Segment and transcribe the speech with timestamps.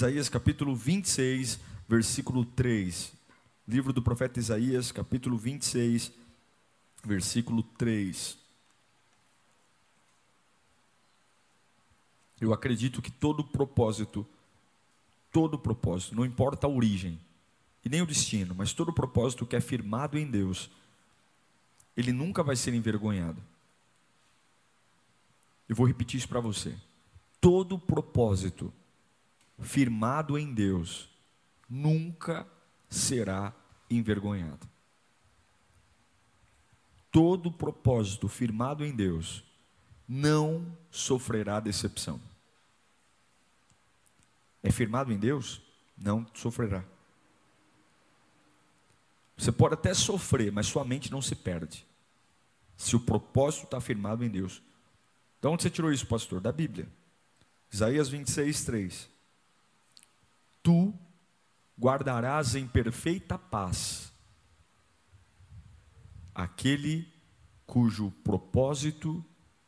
[0.00, 3.12] Isaías capítulo 26, versículo 3.
[3.68, 6.10] Livro do profeta Isaías, capítulo 26,
[7.04, 8.38] versículo 3.
[12.40, 14.26] Eu acredito que todo propósito,
[15.30, 17.20] todo propósito, não importa a origem
[17.84, 20.70] e nem o destino, mas todo propósito que é firmado em Deus,
[21.94, 23.42] ele nunca vai ser envergonhado.
[25.68, 26.74] Eu vou repetir isso para você.
[27.38, 28.72] Todo propósito
[29.60, 31.08] firmado em Deus,
[31.68, 32.46] nunca
[32.88, 33.54] será
[33.88, 34.68] envergonhado.
[37.10, 39.44] Todo propósito firmado em Deus
[40.08, 42.20] não sofrerá decepção.
[44.62, 45.60] É firmado em Deus?
[45.96, 46.84] Não sofrerá.
[49.36, 51.86] Você pode até sofrer, mas sua mente não se perde.
[52.76, 54.62] Se o propósito está firmado em Deus.
[55.40, 56.40] De onde você tirou isso, pastor?
[56.40, 56.88] Da Bíblia.
[57.72, 59.19] Isaías 26, 3
[60.62, 60.94] tu
[61.78, 64.12] guardarás em perfeita paz
[66.34, 67.06] aquele
[67.66, 69.24] cujo propósito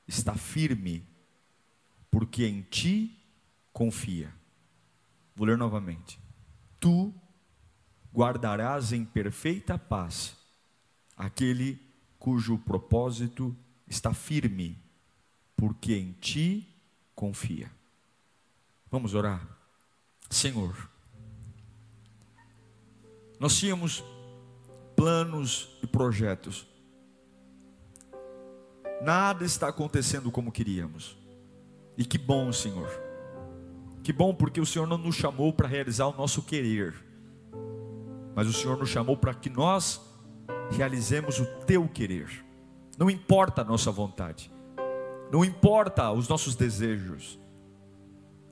[0.06, 1.06] está firme,
[2.10, 3.18] porque em ti
[3.72, 4.34] confia.
[5.34, 6.20] Vou ler novamente.
[6.78, 7.12] Tu
[8.12, 10.36] guardarás em perfeita paz
[11.16, 11.80] aquele
[12.18, 14.78] cujo propósito está firme,
[15.56, 16.68] porque em ti
[17.14, 17.70] confia.
[18.90, 19.61] Vamos orar.
[20.32, 20.74] Senhor,
[23.38, 24.02] nós tínhamos
[24.96, 26.66] planos e projetos,
[29.02, 31.18] nada está acontecendo como queríamos,
[31.98, 32.88] e que bom, Senhor,
[34.02, 36.94] que bom porque o Senhor não nos chamou para realizar o nosso querer,
[38.34, 40.00] mas o Senhor nos chamou para que nós
[40.70, 42.42] realizemos o teu querer,
[42.96, 44.50] não importa a nossa vontade,
[45.30, 47.38] não importa os nossos desejos,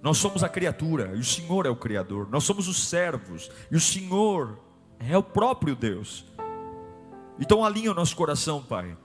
[0.03, 2.29] nós somos a criatura e o Senhor é o Criador.
[2.31, 4.59] Nós somos os servos e o Senhor
[4.99, 6.25] é o próprio Deus.
[7.39, 8.97] Então alinha o nosso coração, Pai,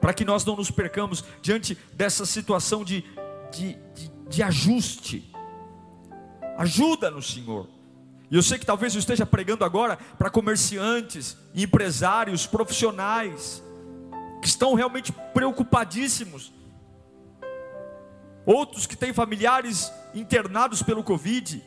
[0.00, 3.04] para que nós não nos percamos diante dessa situação de,
[3.52, 5.30] de, de, de ajuste.
[6.56, 7.68] Ajuda-nos, Senhor.
[8.30, 13.62] E eu sei que talvez eu esteja pregando agora para comerciantes, empresários, profissionais,
[14.40, 16.52] que estão realmente preocupadíssimos
[18.46, 21.62] outros que têm familiares internados pelo Covid.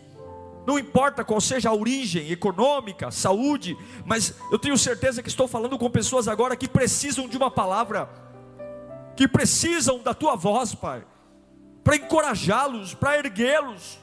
[0.65, 5.77] Não importa qual seja a origem econômica, saúde, mas eu tenho certeza que estou falando
[5.77, 8.09] com pessoas agora que precisam de uma palavra,
[9.15, 11.05] que precisam da tua voz, Pai,
[11.83, 13.97] para encorajá-los, para erguê-los,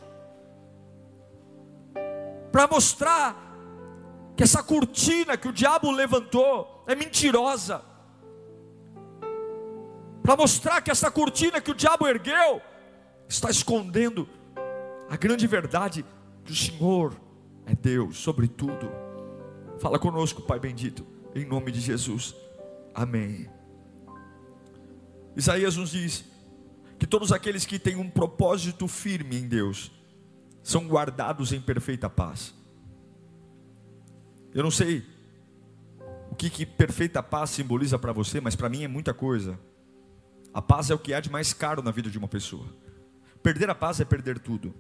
[2.51, 3.37] para mostrar
[4.35, 7.94] que essa cortina que o diabo levantou é mentirosa
[10.25, 12.63] para mostrar que essa cortina que o diabo ergueu
[13.29, 14.27] está escondendo
[15.07, 16.03] a grande verdade
[16.43, 17.15] que o Senhor
[17.67, 18.91] é Deus sobre tudo.
[19.79, 22.35] Fala conosco, Pai bendito, em nome de Jesus.
[22.95, 23.51] Amém.
[25.37, 26.25] Isaías nos diz
[26.99, 29.93] que todos aqueles que têm um propósito firme em Deus
[30.63, 32.55] são guardados em perfeita paz.
[34.55, 35.05] Eu não sei
[36.31, 39.61] o que, que perfeita paz simboliza para você, mas para mim é muita coisa.
[40.55, 42.65] A paz é o que há de mais caro na vida de uma pessoa.
[43.43, 44.73] Perder a paz é perder tudo.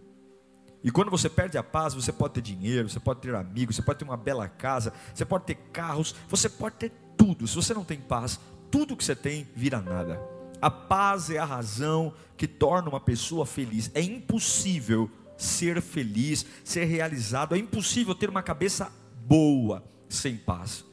[0.84, 3.82] E quando você perde a paz, você pode ter dinheiro, você pode ter amigos, você
[3.82, 7.48] pode ter uma bela casa, você pode ter carros, você pode ter tudo.
[7.48, 8.38] Se você não tem paz,
[8.70, 10.20] tudo que você tem vira nada.
[10.62, 13.90] A paz é a razão que torna uma pessoa feliz.
[13.94, 18.92] É impossível ser feliz, ser realizado, é impossível ter uma cabeça
[19.26, 20.84] boa sem paz.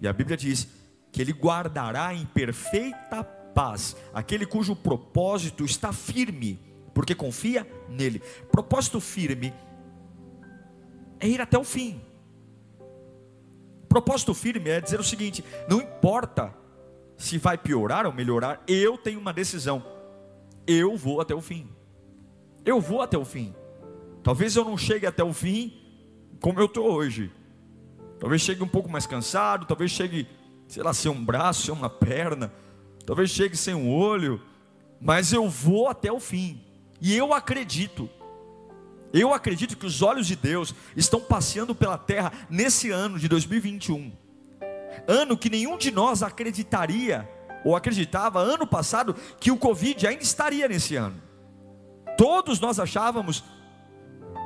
[0.00, 0.68] E a Bíblia diz
[1.12, 6.58] que ele guardará em perfeita paz aquele cujo propósito está firme,
[6.94, 8.20] porque confia nele.
[8.50, 9.52] Propósito firme
[11.18, 12.00] é ir até o fim.
[13.88, 16.54] Propósito firme é dizer o seguinte: não importa
[17.16, 19.84] se vai piorar ou melhorar, eu tenho uma decisão.
[20.66, 21.68] Eu vou até o fim.
[22.64, 23.54] Eu vou até o fim.
[24.22, 25.76] Talvez eu não chegue até o fim
[26.40, 27.30] como eu estou hoje.
[28.18, 30.26] Talvez chegue um pouco mais cansado, talvez chegue
[30.70, 32.52] sei lá, sem um braço, sem uma perna,
[33.04, 34.40] talvez chegue sem um olho,
[35.00, 36.64] mas eu vou até o fim,
[37.00, 38.08] e eu acredito,
[39.12, 44.12] Eu acredito que os olhos de Deus estão passeando pela terra nesse ano de 2021.
[45.08, 47.28] Ano que nenhum de nós acreditaria
[47.64, 51.20] ou acreditava ano passado que o Covid ainda estaria nesse ano.
[52.16, 53.42] Todos nós achávamos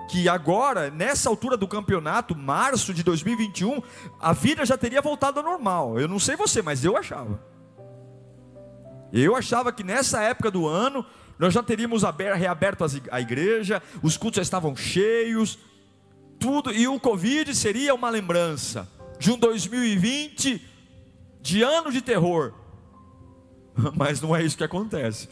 [0.09, 3.83] que agora, nessa altura do campeonato, março de 2021,
[4.21, 5.99] a vida já teria voltado ao normal.
[5.99, 7.41] Eu não sei você, mas eu achava.
[9.13, 11.05] Eu achava que nessa época do ano,
[11.39, 12.03] nós já teríamos
[12.37, 15.59] reaberto a igreja, os cultos já estavam cheios,
[16.39, 20.61] tudo, e o Covid seria uma lembrança de um 2020
[21.41, 22.53] de ano de terror.
[23.97, 25.29] Mas não é isso que acontece.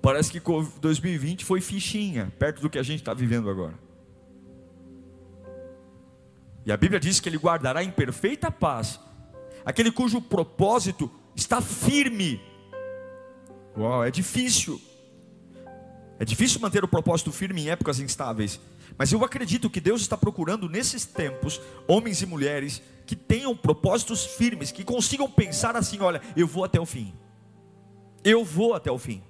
[0.00, 0.40] Parece que
[0.80, 3.74] 2020 foi fichinha, perto do que a gente está vivendo agora.
[6.64, 9.00] E a Bíblia diz que Ele guardará em perfeita paz
[9.64, 12.40] aquele cujo propósito está firme.
[13.76, 14.80] Uau, é difícil.
[16.18, 18.60] É difícil manter o propósito firme em épocas instáveis.
[18.96, 24.24] Mas eu acredito que Deus está procurando nesses tempos homens e mulheres que tenham propósitos
[24.24, 27.14] firmes, que consigam pensar assim: olha, eu vou até o fim.
[28.24, 29.22] Eu vou até o fim.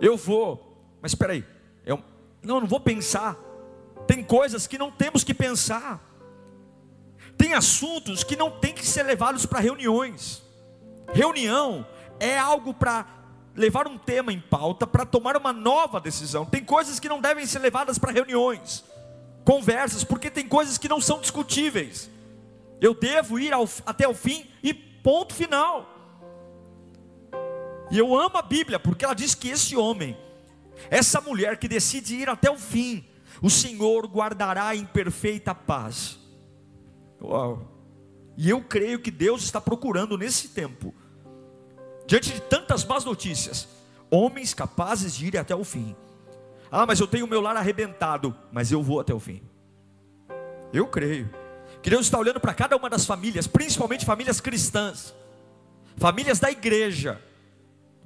[0.00, 0.96] Eu vou.
[1.00, 1.44] Mas espera aí.
[1.84, 2.02] Eu,
[2.42, 3.36] não, não vou pensar.
[4.06, 6.00] Tem coisas que não temos que pensar.
[7.36, 10.42] Tem assuntos que não tem que ser levados para reuniões.
[11.12, 11.86] Reunião
[12.20, 13.06] é algo para
[13.54, 16.44] levar um tema em pauta, para tomar uma nova decisão.
[16.44, 18.84] Tem coisas que não devem ser levadas para reuniões,
[19.44, 22.10] conversas, porque tem coisas que não são discutíveis.
[22.80, 25.93] Eu devo ir ao, até o fim e ponto final.
[27.94, 30.18] E eu amo a Bíblia, porque ela diz que esse homem,
[30.90, 33.04] essa mulher que decide ir até o fim,
[33.40, 36.18] o Senhor guardará em perfeita paz.
[37.22, 37.70] Uau!
[38.36, 40.92] E eu creio que Deus está procurando nesse tempo
[42.04, 43.68] diante de tantas más notícias,
[44.10, 45.94] homens capazes de ir até o fim.
[46.72, 49.40] Ah, mas eu tenho o meu lar arrebentado, mas eu vou até o fim.
[50.72, 51.30] Eu creio
[51.80, 55.14] que Deus está olhando para cada uma das famílias, principalmente famílias cristãs,
[55.96, 57.22] famílias da igreja,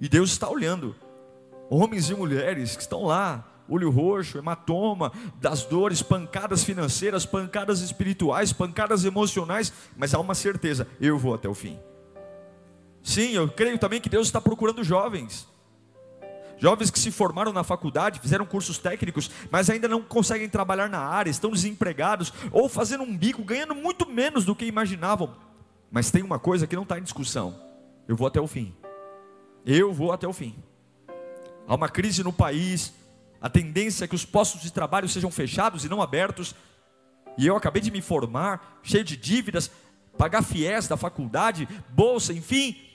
[0.01, 0.95] e Deus está olhando,
[1.69, 8.53] homens e mulheres que estão lá, olho roxo, hematoma, das dores, pancadas financeiras, pancadas espirituais,
[8.53, 11.79] pancadas emocionais, mas há uma certeza: eu vou até o fim.
[13.03, 15.47] Sim, eu creio também que Deus está procurando jovens.
[16.59, 20.99] Jovens que se formaram na faculdade, fizeram cursos técnicos, mas ainda não conseguem trabalhar na
[20.99, 25.37] área, estão desempregados ou fazendo um bico, ganhando muito menos do que imaginavam.
[25.91, 27.55] Mas tem uma coisa que não está em discussão:
[28.09, 28.75] eu vou até o fim.
[29.71, 30.57] Eu vou até o fim.
[31.67, 32.95] Há uma crise no país,
[33.39, 36.55] a tendência é que os postos de trabalho sejam fechados e não abertos.
[37.37, 39.71] E eu acabei de me formar, cheio de dívidas,
[40.17, 42.89] pagar fiéis da faculdade, bolsa, enfim,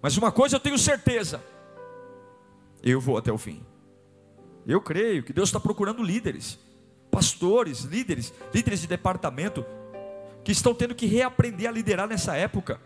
[0.00, 1.42] mas uma coisa eu tenho certeza:
[2.82, 3.60] eu vou até o fim.
[4.64, 6.56] Eu creio que Deus está procurando líderes,
[7.10, 9.66] pastores, líderes, líderes de departamento,
[10.44, 12.80] que estão tendo que reaprender a liderar nessa época.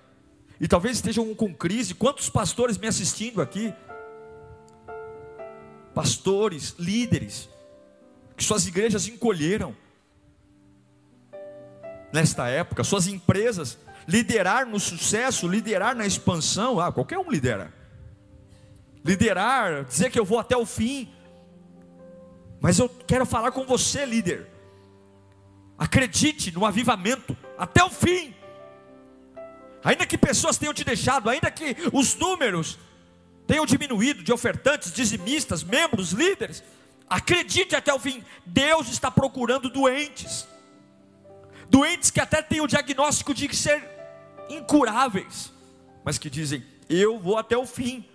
[0.60, 1.94] E talvez estejam com crise.
[1.94, 3.72] Quantos pastores me assistindo aqui?
[5.94, 7.48] Pastores, líderes,
[8.36, 9.76] que suas igrejas encolheram
[12.12, 17.72] nesta época, suas empresas Liderar no sucesso, liderar na expansão, ah, qualquer um lidera.
[19.04, 21.10] Liderar, dizer que eu vou até o fim.
[22.60, 24.46] Mas eu quero falar com você, líder.
[25.78, 28.34] Acredite no avivamento até o fim.
[29.84, 32.78] Ainda que pessoas tenham te deixado, ainda que os números
[33.46, 36.64] tenham diminuído de ofertantes, dizimistas, membros, líderes,
[37.08, 38.24] acredite até o fim.
[38.46, 40.48] Deus está procurando doentes.
[41.68, 43.86] Doentes que até têm o diagnóstico de ser
[44.48, 45.52] incuráveis,
[46.02, 48.06] mas que dizem: Eu vou até o fim,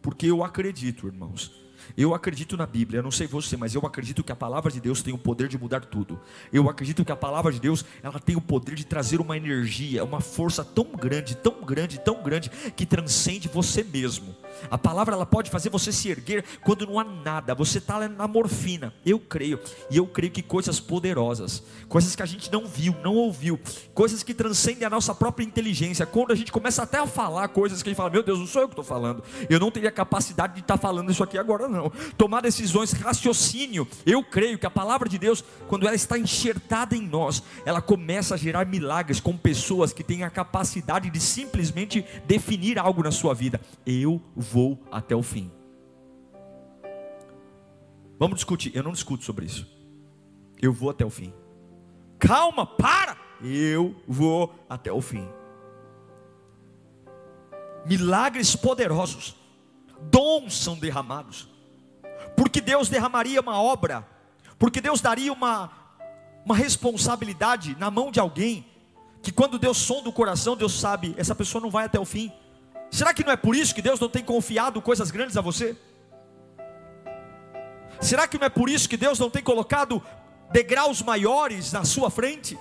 [0.00, 1.52] porque eu acredito, irmãos,
[1.96, 4.80] eu acredito na Bíblia, eu não sei você, mas eu acredito que a palavra de
[4.80, 6.20] Deus tem o poder de mudar tudo.
[6.52, 10.04] Eu acredito que a palavra de Deus, ela tem o poder de trazer uma energia,
[10.04, 14.34] uma força tão grande, tão grande, tão grande que transcende você mesmo.
[14.70, 17.54] A palavra ela pode fazer você se erguer quando não há nada.
[17.54, 18.92] Você está na morfina.
[19.04, 19.58] Eu creio.
[19.90, 23.58] E eu creio que coisas poderosas, coisas que a gente não viu, não ouviu,
[23.94, 26.06] coisas que transcendem a nossa própria inteligência.
[26.06, 28.46] Quando a gente começa até a falar coisas que a gente fala, meu Deus, não
[28.46, 29.22] sou eu que estou falando.
[29.48, 31.90] Eu não teria capacidade de estar tá falando isso aqui agora, não.
[32.16, 33.86] Tomar decisões, raciocínio.
[34.04, 38.34] Eu creio que a palavra de Deus, quando ela está enxertada em nós, ela começa
[38.34, 43.34] a gerar milagres com pessoas que têm a capacidade de simplesmente definir algo na sua
[43.34, 43.60] vida.
[43.86, 45.50] Eu vou até o fim.
[48.18, 48.74] Vamos discutir.
[48.74, 49.66] Eu não discuto sobre isso.
[50.60, 51.32] Eu vou até o fim.
[52.18, 53.16] Calma, para.
[53.42, 55.28] Eu vou até o fim.
[57.84, 59.34] Milagres poderosos,
[60.10, 61.48] dons são derramados.
[62.36, 64.06] Por porque Deus derramaria uma obra,
[64.58, 65.70] porque Deus daria uma,
[66.44, 68.66] uma responsabilidade na mão de alguém,
[69.22, 72.30] que quando Deus sonda o coração, Deus sabe, essa pessoa não vai até o fim.
[72.92, 75.74] Será que não é por isso que Deus não tem confiado coisas grandes a você?
[77.98, 80.02] Será que não é por isso que Deus não tem colocado
[80.50, 82.58] degraus maiores na sua frente?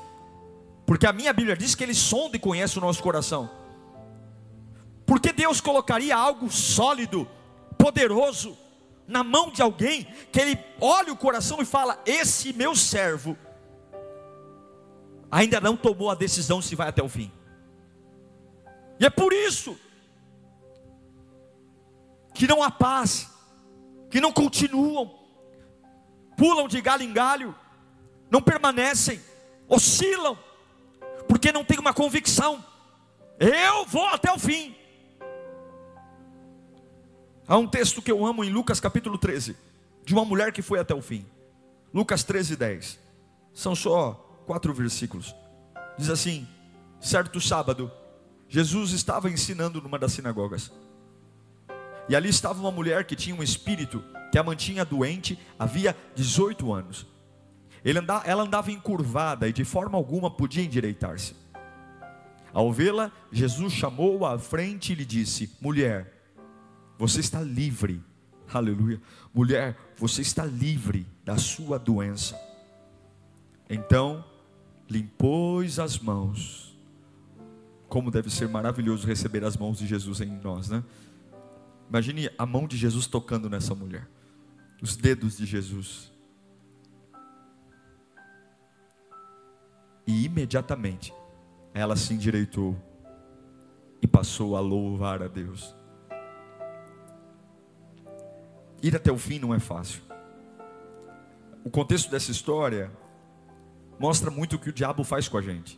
[0.85, 3.49] Porque a minha Bíblia diz que Ele sonda e conhece o nosso coração.
[5.05, 7.27] Porque Deus colocaria algo sólido,
[7.77, 8.57] poderoso,
[9.05, 13.37] na mão de alguém, que Ele olha o coração e fala: Esse meu servo
[15.29, 17.29] ainda não tomou a decisão se vai até o fim.
[18.97, 19.77] E é por isso
[22.41, 23.29] que não há paz,
[24.09, 25.13] que não continuam,
[26.35, 27.55] pulam de galho em galho,
[28.31, 29.21] não permanecem,
[29.69, 30.35] oscilam,
[31.27, 32.65] porque não tem uma convicção.
[33.39, 34.75] Eu vou até o fim.
[37.47, 39.55] Há um texto que eu amo em Lucas capítulo 13,
[40.03, 41.23] de uma mulher que foi até o fim.
[41.93, 42.99] Lucas 13, 10.
[43.53, 44.13] São só
[44.47, 45.35] quatro versículos.
[45.95, 46.47] Diz assim:
[46.99, 47.91] certo sábado,
[48.49, 50.71] Jesus estava ensinando numa das sinagogas.
[52.11, 54.03] E ali estava uma mulher que tinha um espírito
[54.33, 57.07] que a mantinha doente havia 18 anos.
[57.85, 61.33] Andava, ela andava encurvada e de forma alguma podia endireitar-se.
[62.51, 66.13] Ao vê-la, Jesus chamou-a à frente e lhe disse: Mulher,
[66.97, 68.03] você está livre.
[68.53, 69.01] Aleluia.
[69.33, 72.37] Mulher, você está livre da sua doença.
[73.69, 74.21] Então,
[74.89, 76.77] limpôs as mãos.
[77.87, 80.83] Como deve ser maravilhoso receber as mãos de Jesus em nós, né?
[81.91, 84.07] Imagine a mão de Jesus tocando nessa mulher,
[84.81, 86.09] os dedos de Jesus.
[90.07, 91.13] E imediatamente
[91.73, 92.81] ela se endireitou
[94.01, 95.75] e passou a louvar a Deus.
[98.81, 100.01] Ir até o fim não é fácil.
[101.61, 102.89] O contexto dessa história
[103.99, 105.77] mostra muito o que o diabo faz com a gente.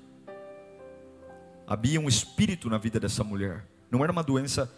[1.66, 3.68] Havia um espírito na vida dessa mulher.
[3.90, 4.72] Não era uma doença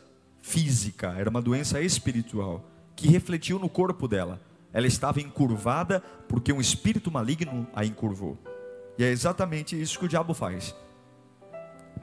[0.45, 2.63] física, era uma doença espiritual
[2.95, 4.39] que refletiu no corpo dela.
[4.71, 8.37] Ela estava encurvada porque um espírito maligno a encurvou.
[8.95, 10.75] E é exatamente isso que o diabo faz.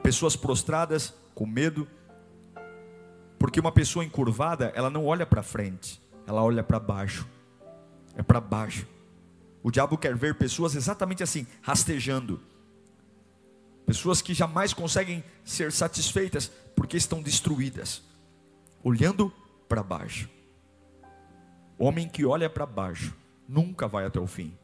[0.03, 1.87] Pessoas prostradas, com medo,
[3.39, 7.25] porque uma pessoa encurvada, ela não olha para frente, ela olha para baixo.
[8.13, 8.85] É para baixo.
[9.63, 12.41] O diabo quer ver pessoas exatamente assim, rastejando.
[13.85, 18.03] Pessoas que jamais conseguem ser satisfeitas porque estão destruídas
[18.83, 19.31] olhando
[19.67, 20.29] para baixo.
[21.79, 23.15] Homem que olha para baixo
[23.47, 24.55] nunca vai até o fim.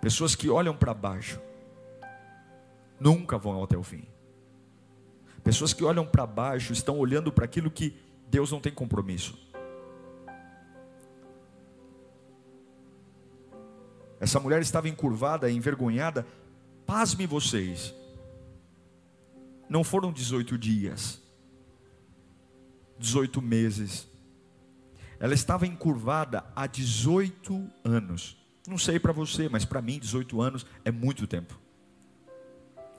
[0.00, 1.40] Pessoas que olham para baixo
[3.00, 4.04] nunca vão até o fim.
[5.42, 7.96] Pessoas que olham para baixo estão olhando para aquilo que
[8.28, 9.38] Deus não tem compromisso.
[14.20, 16.26] Essa mulher estava encurvada, envergonhada.
[16.86, 17.94] Pasme vocês
[19.74, 21.20] não foram 18 dias,
[22.96, 24.06] 18 meses.
[25.18, 28.36] Ela estava encurvada há 18 anos.
[28.68, 31.58] Não sei para você, mas para mim 18 anos é muito tempo.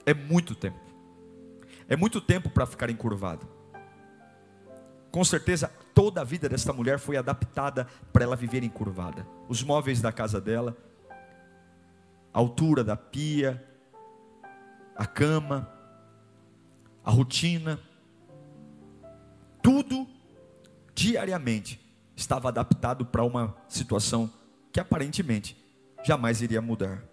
[0.04, 0.78] É muito tempo.
[1.88, 3.48] É muito tempo para ficar encurvado.
[5.10, 9.26] Com certeza, toda a vida desta mulher foi adaptada para ela viver encurvada.
[9.48, 10.76] Os móveis da casa dela,
[12.34, 13.66] a altura da pia,
[14.94, 15.74] a cama,
[17.06, 17.80] a rotina,
[19.62, 20.08] tudo
[20.92, 21.80] diariamente
[22.16, 24.28] estava adaptado para uma situação
[24.72, 25.56] que aparentemente
[26.02, 27.04] jamais iria mudar.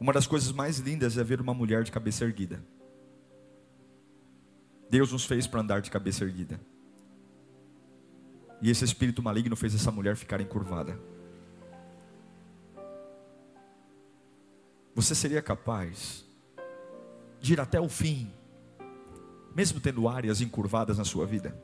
[0.00, 2.64] Uma das coisas mais lindas é ver uma mulher de cabeça erguida.
[4.88, 6.58] Deus nos fez para andar de cabeça erguida.
[8.62, 10.98] E esse espírito maligno fez essa mulher ficar encurvada.
[14.94, 16.27] Você seria capaz
[17.40, 18.30] de ir até o fim,
[19.54, 21.56] mesmo tendo áreas encurvadas na sua vida.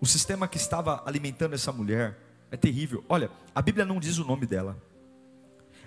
[0.00, 2.18] O sistema que estava alimentando essa mulher
[2.50, 3.04] é terrível.
[3.08, 4.80] Olha, a Bíblia não diz o nome dela.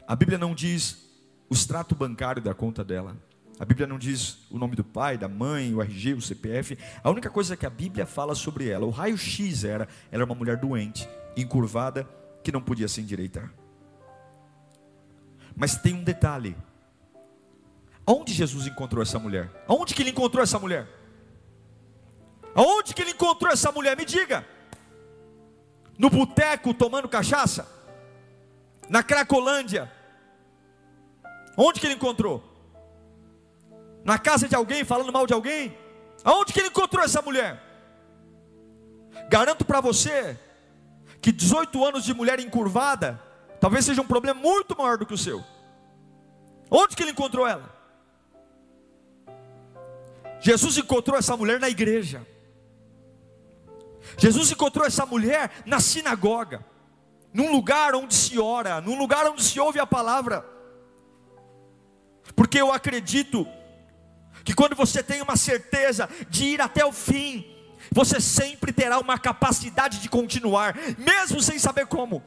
[0.07, 1.09] A Bíblia não diz
[1.49, 3.15] o extrato bancário da conta dela.
[3.59, 6.77] A Bíblia não diz o nome do pai, da mãe, o RG, o CPF.
[7.03, 10.35] A única coisa que a Bíblia fala sobre ela, o raio-x era, ela era uma
[10.35, 11.07] mulher doente,
[11.37, 12.07] encurvada,
[12.43, 13.53] que não podia se endireitar.
[15.55, 16.55] Mas tem um detalhe.
[18.11, 19.49] Aonde Jesus encontrou essa mulher?
[19.65, 20.85] Aonde que ele encontrou essa mulher?
[22.53, 23.95] Aonde que ele encontrou essa mulher?
[23.95, 24.45] Me diga.
[25.97, 27.65] No boteco tomando cachaça?
[28.89, 29.89] Na Cracolândia?
[31.55, 32.43] Onde que ele encontrou?
[34.03, 35.77] Na casa de alguém, falando mal de alguém?
[36.21, 37.63] Aonde que ele encontrou essa mulher?
[39.29, 40.37] Garanto para você
[41.21, 43.21] que 18 anos de mulher encurvada
[43.61, 45.41] talvez seja um problema muito maior do que o seu.
[46.69, 47.70] Onde que ele encontrou ela?
[50.41, 52.25] Jesus encontrou essa mulher na igreja.
[54.17, 56.65] Jesus encontrou essa mulher na sinagoga,
[57.33, 60.45] num lugar onde se ora, num lugar onde se ouve a palavra.
[62.35, 63.47] Porque eu acredito
[64.43, 67.45] que quando você tem uma certeza de ir até o fim,
[67.91, 72.23] você sempre terá uma capacidade de continuar, mesmo sem saber como.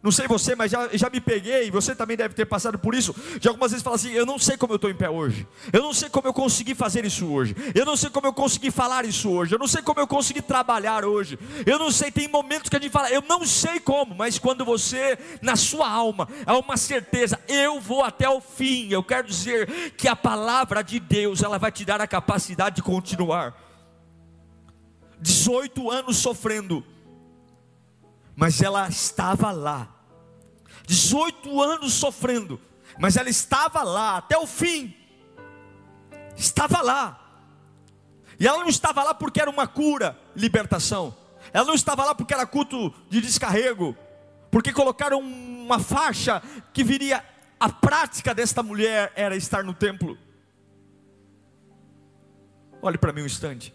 [0.00, 3.12] Não sei você, mas já, já me peguei, você também deve ter passado por isso.
[3.40, 5.82] De algumas vezes fala assim: eu não sei como eu estou em pé hoje, eu
[5.82, 9.04] não sei como eu consegui fazer isso hoje, eu não sei como eu consegui falar
[9.04, 11.36] isso hoje, eu não sei como eu consegui trabalhar hoje,
[11.66, 12.12] eu não sei.
[12.12, 15.90] Tem momentos que a gente fala, eu não sei como, mas quando você, na sua
[15.90, 18.88] alma, há uma certeza, eu vou até o fim.
[18.90, 22.82] Eu quero dizer que a palavra de Deus, ela vai te dar a capacidade de
[22.82, 23.52] continuar.
[25.20, 26.84] 18 anos sofrendo
[28.38, 29.92] mas ela estava lá.
[30.86, 32.60] 18 anos sofrendo,
[32.96, 34.94] mas ela estava lá até o fim.
[36.36, 37.42] Estava lá.
[38.38, 41.16] E ela não estava lá porque era uma cura, libertação.
[41.52, 43.96] Ela não estava lá porque era culto de descarrego,
[44.52, 46.40] porque colocaram uma faixa
[46.72, 47.24] que viria
[47.58, 50.16] a prática desta mulher era estar no templo.
[52.80, 53.74] Olhe para mim um instante.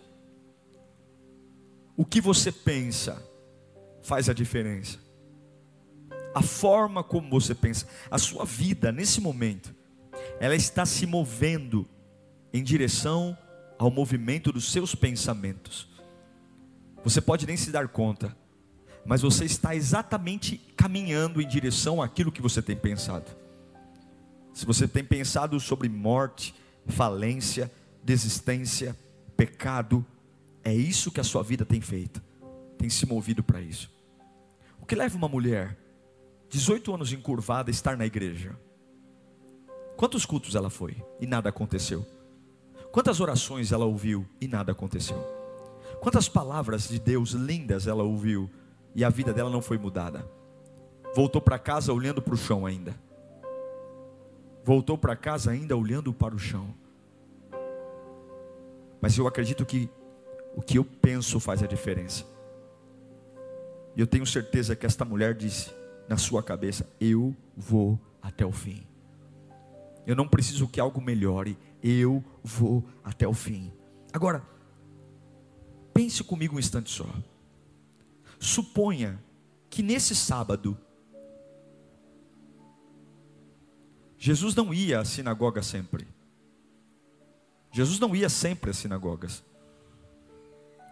[1.98, 3.33] O que você pensa?
[4.04, 5.00] Faz a diferença.
[6.36, 9.74] A forma como você pensa, a sua vida nesse momento,
[10.40, 11.88] ela está se movendo
[12.54, 13.38] em direção
[13.80, 15.90] ao movimento dos seus pensamentos.
[17.04, 18.36] Você pode nem se dar conta,
[19.06, 23.30] mas você está exatamente caminhando em direção àquilo que você tem pensado.
[24.54, 26.54] Se você tem pensado sobre morte,
[26.88, 27.72] falência,
[28.04, 28.98] desistência,
[29.36, 30.06] pecado,
[30.64, 32.22] é isso que a sua vida tem feito,
[32.78, 33.93] tem se movido para isso.
[34.84, 35.78] O que leva uma mulher,
[36.50, 38.54] 18 anos encurvada, a estar na igreja?
[39.96, 42.06] Quantos cultos ela foi e nada aconteceu?
[42.92, 45.16] Quantas orações ela ouviu e nada aconteceu?
[46.02, 48.50] Quantas palavras de Deus lindas ela ouviu
[48.94, 50.30] e a vida dela não foi mudada?
[51.16, 52.94] Voltou para casa olhando para o chão ainda.
[54.66, 56.76] Voltou para casa ainda olhando para o chão.
[59.00, 59.90] Mas eu acredito que
[60.58, 62.33] o que eu penso faz a diferença.
[63.96, 65.72] E eu tenho certeza que esta mulher disse
[66.08, 68.86] na sua cabeça: Eu vou até o fim.
[70.06, 73.72] Eu não preciso que algo melhore, eu vou até o fim.
[74.12, 74.46] Agora,
[75.94, 77.08] pense comigo um instante só.
[78.40, 79.24] Suponha
[79.70, 80.78] que nesse sábado,
[84.18, 86.08] Jesus não ia à sinagoga sempre.
[87.72, 89.44] Jesus não ia sempre às sinagogas.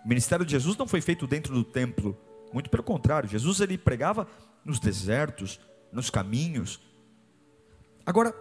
[0.04, 2.18] O ministério de Jesus não foi feito dentro do templo
[2.54, 4.28] muito pelo contrário, Jesus ele pregava
[4.64, 5.60] nos desertos,
[5.92, 6.80] nos caminhos.
[8.06, 8.32] Agora,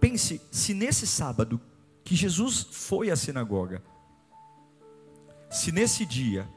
[0.00, 1.60] pense se nesse sábado
[2.04, 3.82] que Jesus foi à sinagoga,
[5.50, 6.48] se nesse dia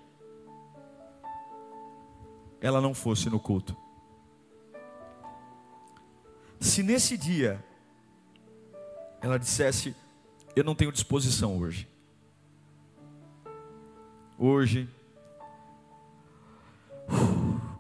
[2.60, 3.76] ela não fosse no culto,
[6.60, 7.64] se nesse dia
[9.22, 9.96] ela dissesse:
[10.56, 11.88] Eu não tenho disposição hoje,
[14.38, 14.90] hoje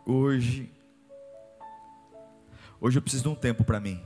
[0.06, 0.72] hoje,
[2.80, 4.02] hoje eu preciso de um tempo para mim.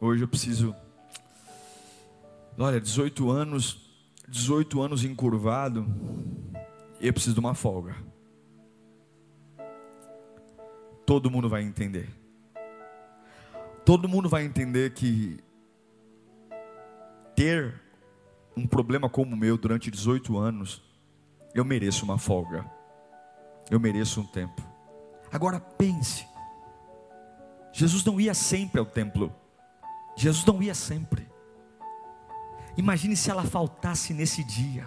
[0.00, 0.74] Hoje eu preciso,
[2.58, 3.90] olha, 18 anos,
[4.28, 5.86] 18 anos encurvado,
[7.00, 7.94] eu preciso de uma folga.
[11.04, 12.08] Todo mundo vai entender.
[13.84, 15.38] Todo mundo vai entender que
[17.36, 17.80] ter
[18.56, 20.82] um problema como o meu durante 18 anos,
[21.54, 22.64] eu mereço uma folga.
[23.72, 24.60] Eu mereço um tempo.
[25.32, 26.28] Agora pense.
[27.72, 29.34] Jesus não ia sempre ao templo.
[30.14, 31.26] Jesus não ia sempre.
[32.76, 34.86] Imagine se ela faltasse nesse dia.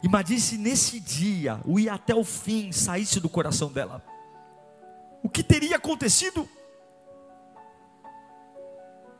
[0.00, 4.00] Imagine se nesse dia o ir até o fim saísse do coração dela.
[5.20, 6.48] O que teria acontecido?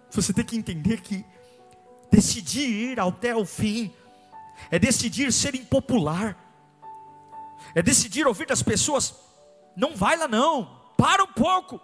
[0.08, 1.26] Você tem que entender que
[2.12, 3.92] decidir ir até o fim
[4.70, 6.49] é decidir ser impopular
[7.74, 9.14] é decidir ouvir das pessoas,
[9.76, 11.80] não vai lá não, para um pouco,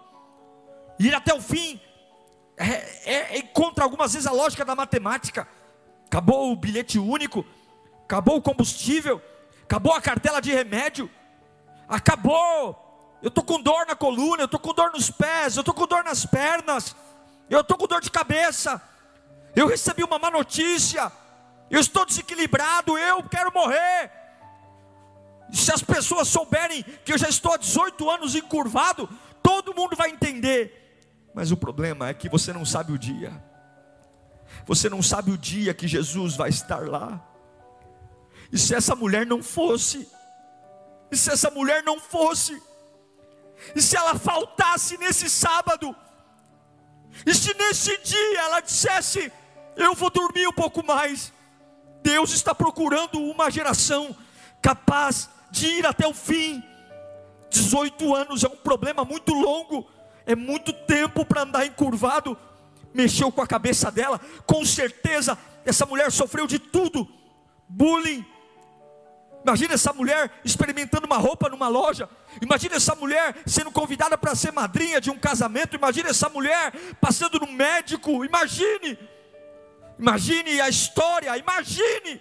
[0.99, 1.81] ir até o fim,
[2.57, 5.47] é, é, é, contra algumas vezes a lógica da matemática,
[6.07, 7.45] acabou o bilhete único,
[8.05, 9.21] acabou o combustível,
[9.63, 11.11] acabou a cartela de remédio,
[11.89, 15.75] acabou, eu estou com dor na coluna, eu estou com dor nos pés, eu estou
[15.75, 16.95] com dor nas pernas,
[17.49, 18.83] eu estou com dor de cabeça,
[19.57, 21.11] Eu recebi uma má notícia.
[21.71, 24.13] Eu estou desequilibrado, eu quero morrer.
[25.53, 29.09] Se as pessoas souberem que eu já estou há 18 anos encurvado,
[29.43, 30.87] todo mundo vai entender.
[31.35, 33.33] Mas o problema é que você não sabe o dia.
[34.67, 37.23] Você não sabe o dia que Jesus vai estar lá.
[38.51, 40.09] E se essa mulher não fosse,
[41.11, 42.61] e se essa mulher não fosse,
[43.75, 45.95] e se ela faltasse nesse sábado,
[47.25, 49.33] e se nesse dia ela dissesse:
[49.77, 51.33] Eu vou dormir um pouco mais,
[52.03, 54.17] Deus está procurando uma geração
[54.63, 56.63] capaz de ir até o fim.
[57.51, 59.89] 18 anos é um problema muito longo,
[60.27, 62.37] é muito tempo para andar encurvado.
[62.93, 67.07] Mexeu com a cabeça dela, com certeza essa mulher sofreu de tudo:
[67.69, 68.25] bullying,
[69.47, 72.09] Imagina essa mulher experimentando uma roupa numa loja.
[72.43, 75.77] Imagina essa mulher sendo convidada para ser madrinha de um casamento.
[75.77, 78.25] Imagina essa mulher passando no médico.
[78.25, 78.99] Imagine.
[80.01, 81.39] Imagine a história.
[81.39, 82.21] Imagine.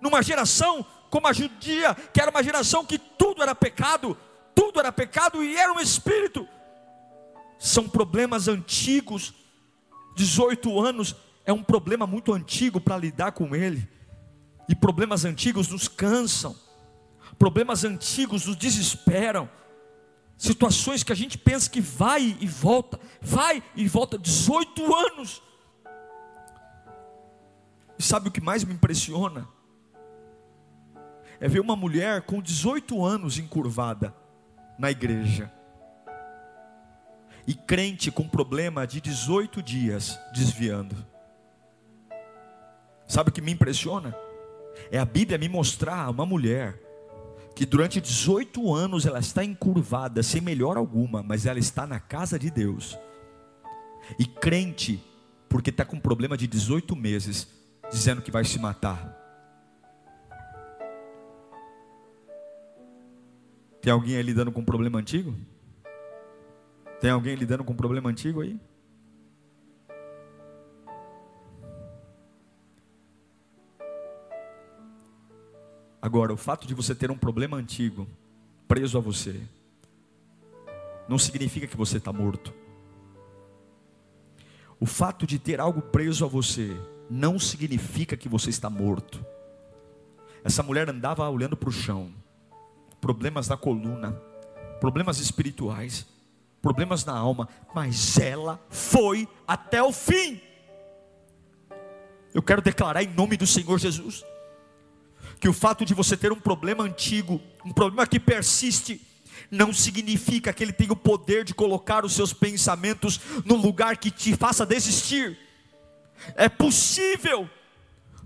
[0.00, 4.18] Numa geração como a judia, que era uma geração que tudo era pecado.
[4.52, 6.48] Tudo era pecado e era um espírito.
[7.56, 9.32] São problemas antigos.
[10.16, 13.88] 18 anos é um problema muito antigo para lidar com ele.
[14.68, 16.56] E problemas antigos nos cansam,
[17.38, 19.48] problemas antigos nos desesperam.
[20.36, 25.40] Situações que a gente pensa que vai e volta, vai e volta 18 anos.
[27.96, 29.53] E sabe o que mais me impressiona?
[31.44, 34.14] É ver uma mulher com 18 anos encurvada
[34.78, 35.52] na igreja.
[37.46, 40.96] E crente com problema de 18 dias desviando.
[43.06, 44.16] Sabe o que me impressiona?
[44.90, 46.80] É a Bíblia me mostrar uma mulher
[47.54, 52.38] que durante 18 anos ela está encurvada, sem melhor alguma, mas ela está na casa
[52.38, 52.98] de Deus.
[54.18, 54.98] E crente,
[55.46, 57.46] porque está com problema de 18 meses,
[57.90, 59.13] dizendo que vai se matar.
[63.84, 65.36] Tem alguém aí lidando com um problema antigo?
[67.02, 68.58] Tem alguém lidando com um problema antigo aí?
[76.00, 78.08] Agora, o fato de você ter um problema antigo
[78.66, 79.38] preso a você,
[81.06, 82.54] não significa que você está morto.
[84.80, 86.74] O fato de ter algo preso a você
[87.10, 89.22] não significa que você está morto.
[90.42, 92.10] Essa mulher andava olhando para o chão,
[93.04, 94.18] problemas na coluna,
[94.80, 96.06] problemas espirituais,
[96.62, 100.40] problemas na alma, mas ela foi até o fim.
[102.32, 104.24] Eu quero declarar em nome do Senhor Jesus
[105.38, 109.02] que o fato de você ter um problema antigo, um problema que persiste,
[109.50, 114.10] não significa que ele tem o poder de colocar os seus pensamentos no lugar que
[114.10, 115.38] te faça desistir.
[116.36, 117.50] É possível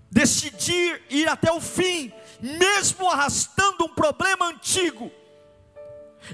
[0.08, 5.11] decidir ir até o fim, mesmo arrastando um problema antigo.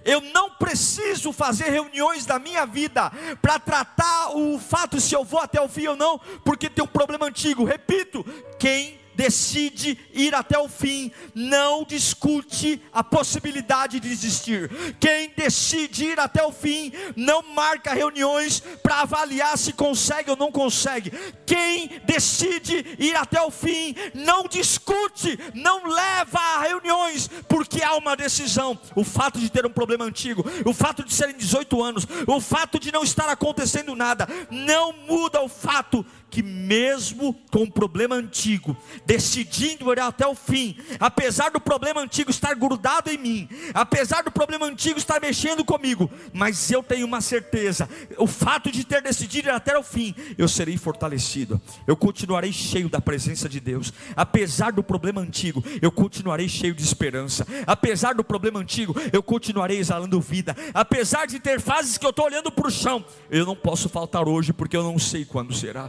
[0.04, 5.40] Eu não preciso fazer reuniões da minha vida para tratar o fato se eu vou
[5.40, 7.64] até o fim ou não, porque tem um problema antigo.
[7.64, 8.24] Repito,
[8.58, 14.70] quem decide ir até o fim, não discute a possibilidade de desistir.
[14.98, 20.50] Quem decide ir até o fim, não marca reuniões para avaliar se consegue ou não
[20.50, 21.12] consegue.
[21.46, 28.16] Quem decide ir até o fim, não discute, não leva a reuniões, porque há uma
[28.16, 28.78] decisão.
[28.94, 32.78] O fato de ter um problema antigo, o fato de serem 18 anos, o fato
[32.78, 38.76] de não estar acontecendo nada, não muda o fato que mesmo com o problema antigo,
[39.06, 44.32] decidindo ir até o fim, apesar do problema antigo estar grudado em mim, apesar do
[44.32, 49.46] problema antigo estar mexendo comigo, mas eu tenho uma certeza, o fato de ter decidido
[49.46, 54.72] ir até o fim, eu serei fortalecido, eu continuarei cheio da presença de Deus, apesar
[54.72, 60.20] do problema antigo, eu continuarei cheio de esperança, apesar do problema antigo, eu continuarei exalando
[60.20, 63.88] vida, apesar de ter fases que eu estou olhando para o chão, eu não posso
[63.88, 65.88] faltar hoje porque eu não sei quando será.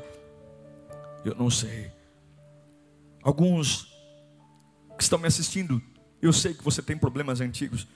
[1.25, 1.91] Eu não sei.
[3.23, 3.91] Alguns
[4.95, 5.81] que estão me assistindo,
[6.21, 7.88] eu sei que você tem problemas antigos,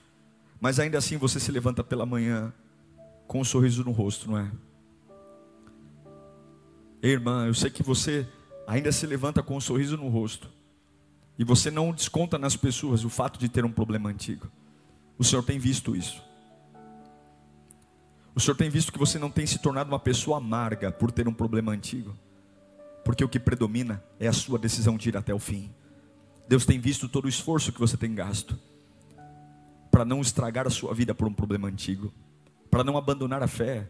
[0.59, 2.51] mas ainda assim você se levanta pela manhã
[3.27, 4.51] com um sorriso no rosto, não é?
[7.03, 8.27] Ei, irmã, eu sei que você
[8.67, 10.49] ainda se levanta com um sorriso no rosto.
[11.37, 14.51] E você não desconta nas pessoas o fato de ter um problema antigo.
[15.19, 16.21] O Senhor tem visto isso.
[18.33, 21.27] O Senhor tem visto que você não tem se tornado uma pessoa amarga por ter
[21.27, 22.17] um problema antigo
[23.03, 25.71] porque o que predomina é a sua decisão de ir até o fim.
[26.47, 28.57] Deus tem visto todo o esforço que você tem gasto
[29.91, 32.13] para não estragar a sua vida por um problema antigo,
[32.69, 33.87] para não abandonar a fé.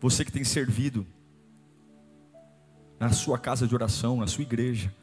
[0.00, 1.06] Você que tem servido,
[2.98, 4.94] na sua casa de oração, na sua igreja,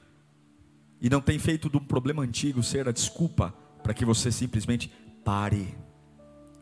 [1.02, 4.92] e não tem feito de um problema antigo ser a desculpa para que você simplesmente
[5.24, 5.78] pare,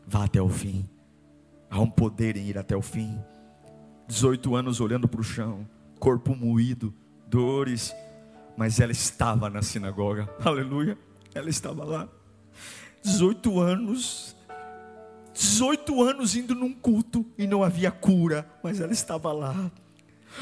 [0.07, 0.89] vá até o fim.
[1.69, 3.17] Há um poder em ir até o fim.
[4.07, 5.65] 18 anos olhando para o chão,
[6.01, 6.91] corpo moído,
[7.27, 7.95] dores,
[8.57, 10.97] mas ela estava na sinagoga, aleluia,
[11.33, 12.09] ela estava lá.
[13.03, 14.35] 18 anos,
[15.31, 19.71] 18 anos indo num culto e não havia cura, mas ela estava lá.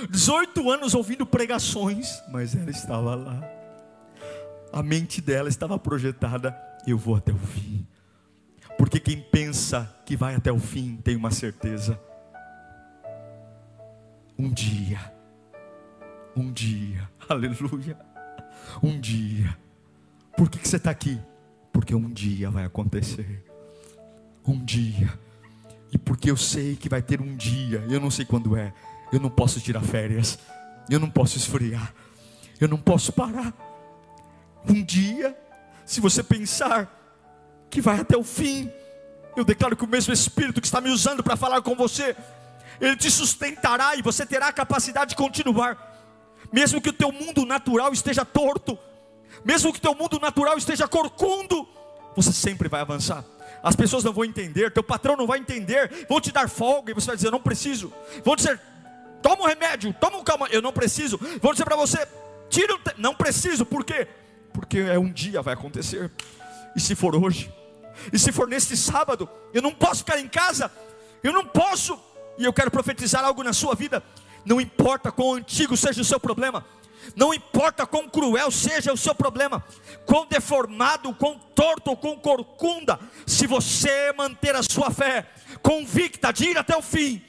[0.10, 3.44] 18 anos ouvindo pregações, mas ela estava lá.
[4.72, 7.86] A mente dela estava projetada: eu vou até o fim.
[8.78, 12.00] Porque quem pensa que vai até o fim tem uma certeza.
[14.38, 15.19] Um dia,
[16.40, 17.98] um dia, aleluia,
[18.82, 19.58] um dia.
[20.38, 21.20] Por que, que você está aqui?
[21.74, 23.44] Porque um dia vai acontecer.
[24.48, 25.20] Um dia.
[25.92, 28.74] E porque eu sei que vai ter um dia, eu não sei quando é,
[29.12, 30.40] eu não posso tirar férias,
[30.90, 31.94] eu não posso esfriar,
[32.60, 33.54] eu não posso parar.
[34.68, 35.38] Um dia,
[35.86, 36.96] se você pensar
[37.70, 38.72] que vai até o fim,
[39.36, 42.16] eu declaro que o mesmo Espírito que está me usando para falar com você,
[42.80, 45.89] ele te sustentará e você terá a capacidade de continuar,
[46.52, 48.78] mesmo que o teu mundo natural esteja torto,
[49.44, 51.68] mesmo que o teu mundo natural esteja corcundo,
[52.16, 53.24] você sempre vai avançar.
[53.62, 56.94] As pessoas não vão entender, teu patrão não vai entender, vão te dar folga e
[56.94, 57.94] você vai dizer: não preciso.
[58.24, 58.60] Vão dizer:
[59.22, 61.20] Toma um remédio, toma um calma, eu não preciso.
[61.42, 62.08] Vão dizer para você:
[62.50, 62.80] Tira o.
[62.80, 62.94] Te...
[62.98, 64.08] Não preciso, por quê?
[64.54, 66.12] Porque é um dia vai acontecer.
[66.76, 67.52] E se for hoje,
[68.14, 70.72] e se for neste sábado, eu não posso ficar em casa,
[71.24, 72.00] eu não posso.
[72.38, 74.02] E eu quero profetizar algo na sua vida.
[74.46, 76.66] Não importa quão antigo seja o seu problema,
[77.16, 79.64] não importa quão cruel seja o seu problema,
[80.06, 85.28] quão deformado, quão torto, quão corcunda, se você manter a sua fé
[85.62, 87.22] convicta de ir até o fim,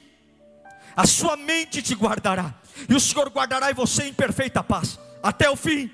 [0.95, 2.53] a sua mente te guardará,
[2.87, 5.89] e o Senhor guardará você em perfeita paz, até o fim.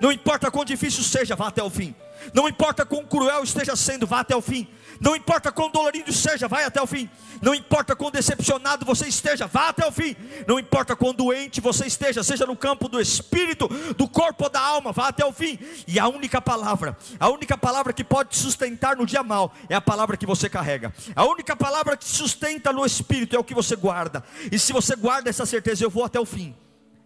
[0.00, 1.94] Não importa quão difícil seja, vá até o fim.
[2.34, 4.68] Não importa quão cruel esteja sendo, vá até o fim.
[5.00, 7.08] Não importa quão dolorido seja, vai até o fim.
[7.42, 10.16] Não importa quão decepcionado você esteja, vá até o fim.
[10.46, 14.60] Não importa quão doente você esteja, seja no campo do espírito, do corpo ou da
[14.60, 15.58] alma, vá até o fim.
[15.86, 19.74] E a única palavra, a única palavra que pode te sustentar no dia mal é
[19.74, 20.92] a palavra que você carrega.
[21.14, 24.24] A única palavra que te sustenta no espírito é o que você guarda.
[24.50, 26.54] E se você guarda essa certeza, eu vou até o fim.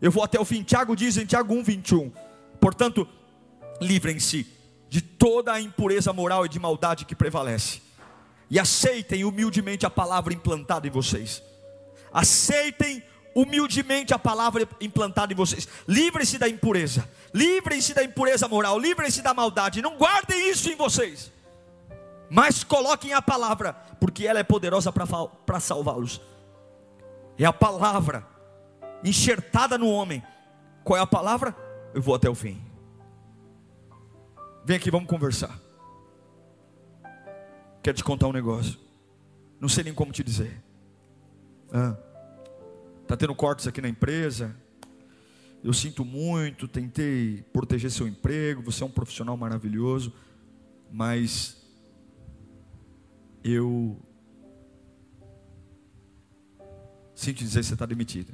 [0.00, 0.62] Eu vou até o fim.
[0.62, 2.12] Tiago diz em Tiago 1, 21.
[2.60, 3.06] Portanto,
[3.80, 4.59] livrem-se
[4.90, 7.80] de toda a impureza moral e de maldade que prevalece.
[8.50, 11.40] E aceitem humildemente a palavra implantada em vocês.
[12.12, 13.00] Aceitem
[13.32, 15.68] humildemente a palavra implantada em vocês.
[15.86, 17.08] Livrem-se da impureza.
[17.32, 18.80] Livrem-se da impureza moral.
[18.80, 19.80] Livrem-se da maldade.
[19.80, 21.30] Não guardem isso em vocês.
[22.28, 26.20] Mas coloquem a palavra, porque ela é poderosa para salvá-los.
[27.38, 28.26] É a palavra
[29.04, 30.20] enxertada no homem.
[30.82, 31.54] Qual é a palavra?
[31.94, 32.60] Eu vou até o fim.
[34.70, 35.60] Vem aqui, vamos conversar.
[37.82, 38.78] Quero te contar um negócio.
[39.58, 40.62] Não sei nem como te dizer.
[41.72, 41.96] Ah,
[43.04, 44.54] tá tendo cortes aqui na empresa.
[45.64, 48.62] Eu sinto muito, tentei proteger seu emprego.
[48.62, 50.14] Você é um profissional maravilhoso,
[50.88, 51.60] mas
[53.42, 54.00] eu
[57.12, 58.32] sinto dizer que você está demitido.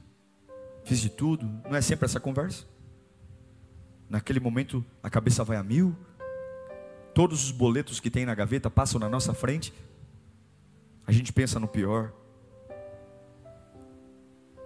[0.85, 1.46] Fiz de tudo.
[1.64, 2.66] Não é sempre essa conversa?
[4.07, 5.96] Naquele momento a cabeça vai a mil,
[7.16, 9.72] todos os boletos que tem na gaveta passam na nossa frente,
[11.07, 12.12] a gente pensa no pior.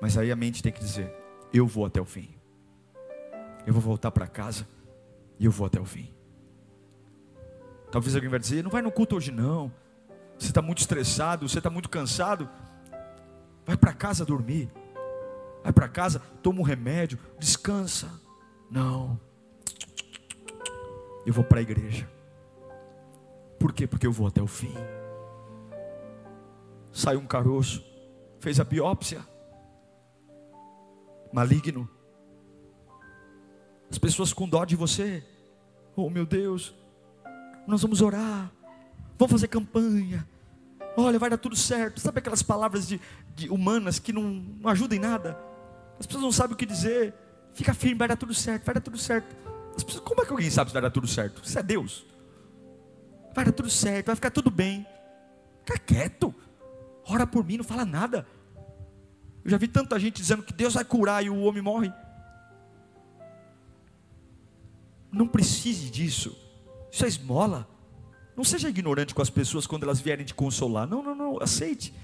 [0.01, 1.15] Mas aí a mente tem que dizer:
[1.53, 2.35] eu vou até o fim.
[3.65, 4.67] Eu vou voltar para casa
[5.39, 6.13] e eu vou até o fim.
[7.93, 9.73] Talvez alguém vai dizer: não vai no culto hoje não.
[10.37, 12.49] Você está muito estressado, você está muito cansado.
[13.65, 14.69] Vai para casa dormir.
[15.63, 18.11] Vai para casa, toma um remédio, descansa.
[18.69, 19.21] Não.
[21.25, 22.09] Eu vou para a igreja.
[23.61, 23.87] Por quê?
[23.87, 24.73] Porque eu vou até o fim.
[26.91, 27.85] Saiu um caroço,
[28.41, 29.21] fez a biópsia,
[31.31, 31.87] maligno.
[33.91, 35.23] As pessoas com dó de você,
[35.95, 36.75] oh meu Deus,
[37.67, 38.51] nós vamos orar,
[39.19, 40.27] vamos fazer campanha.
[40.97, 42.01] Olha, vai dar tudo certo.
[42.01, 42.99] Sabe aquelas palavras de,
[43.35, 45.39] de humanas que não, não ajudam em nada?
[45.99, 47.15] As pessoas não sabem o que dizer.
[47.53, 49.37] Fica firme, vai dar tudo certo, vai dar tudo certo.
[49.85, 51.43] Pessoas, como é que alguém sabe se vai dar tudo certo?
[51.45, 52.07] Isso é Deus.
[53.35, 54.87] Vai dar tudo certo, vai ficar tudo bem.
[55.65, 56.35] Fica quieto.
[57.07, 58.27] Ora por mim, não fala nada.
[59.45, 61.93] Eu já vi tanta gente dizendo que Deus vai curar e o homem morre.
[65.11, 66.37] Não precise disso.
[66.91, 67.69] Isso é esmola.
[68.37, 70.87] Não seja ignorante com as pessoas quando elas vierem te consolar.
[70.87, 71.95] Não, não, não, aceite.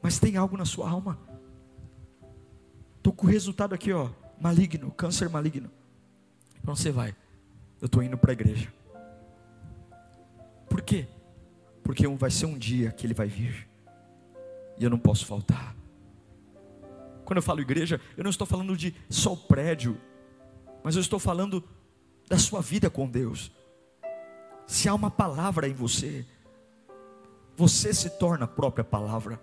[0.00, 1.18] Mas tem algo na sua alma.
[2.96, 5.70] Estou com o resultado aqui, ó, maligno, câncer maligno.
[6.66, 7.14] Onde você vai?
[7.80, 8.72] Eu estou indo para a igreja.
[10.72, 11.06] Por quê?
[11.82, 13.68] Porque vai ser um dia que ele vai vir.
[14.78, 15.76] E eu não posso faltar.
[17.26, 20.00] Quando eu falo igreja, eu não estou falando de só o prédio,
[20.82, 21.62] mas eu estou falando
[22.26, 23.52] da sua vida com Deus.
[24.66, 26.24] Se há uma palavra em você,
[27.54, 29.38] você se torna a própria palavra.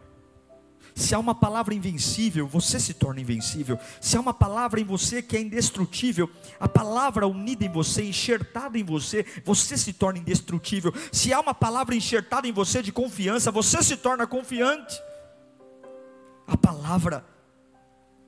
[1.00, 3.80] Se há uma palavra invencível, você se torna invencível.
[4.02, 8.78] Se há uma palavra em você que é indestrutível, a palavra unida em você, enxertada
[8.78, 10.94] em você, você se torna indestrutível.
[11.10, 15.02] Se há uma palavra enxertada em você de confiança, você se torna confiante.
[16.46, 17.26] A palavra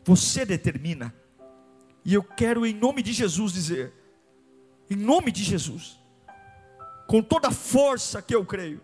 [0.05, 1.13] você determina.
[2.05, 3.93] E eu quero em nome de Jesus dizer,
[4.89, 5.99] em nome de Jesus,
[7.05, 8.79] com toda a força que eu creio,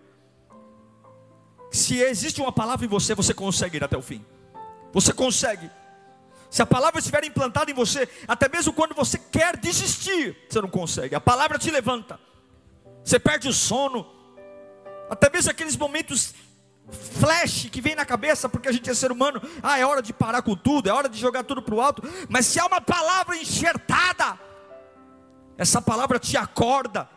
[1.77, 4.25] se existe uma palavra em você, você consegue ir até o fim.
[4.91, 5.69] Você consegue.
[6.49, 10.69] Se a palavra estiver implantada em você, até mesmo quando você quer desistir, você não
[10.69, 11.15] consegue.
[11.15, 12.19] A palavra te levanta.
[13.03, 14.05] Você perde o sono.
[15.09, 16.33] Até mesmo aqueles momentos
[16.89, 19.41] flash que vem na cabeça, porque a gente é ser humano.
[19.61, 22.01] Ah, é hora de parar com tudo, é hora de jogar tudo para o alto.
[22.29, 24.39] Mas se há uma palavra enxertada,
[25.57, 27.09] essa palavra te acorda,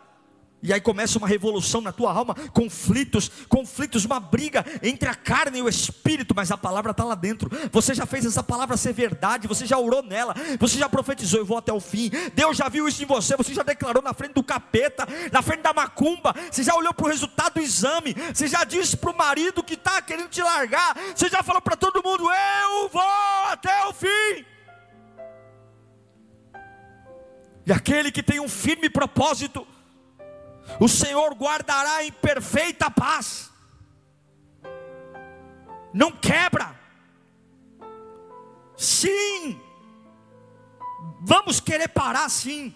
[0.63, 5.57] e aí começa uma revolução na tua alma, conflitos, conflitos, uma briga entre a carne
[5.57, 7.49] e o espírito, mas a palavra está lá dentro.
[7.71, 11.45] Você já fez essa palavra ser verdade, você já orou nela, você já profetizou, eu
[11.45, 12.11] vou até o fim.
[12.35, 15.61] Deus já viu isso em você, você já declarou na frente do capeta, na frente
[15.61, 19.17] da macumba, você já olhou para o resultado do exame, você já disse para o
[19.17, 23.01] marido que está querendo te largar, você já falou para todo mundo: Eu vou
[23.49, 24.45] até o fim.
[27.65, 29.67] E aquele que tem um firme propósito,
[30.79, 33.51] o Senhor guardará em perfeita paz.
[35.93, 36.79] Não quebra.
[38.77, 39.59] Sim.
[41.21, 42.75] Vamos querer parar sim.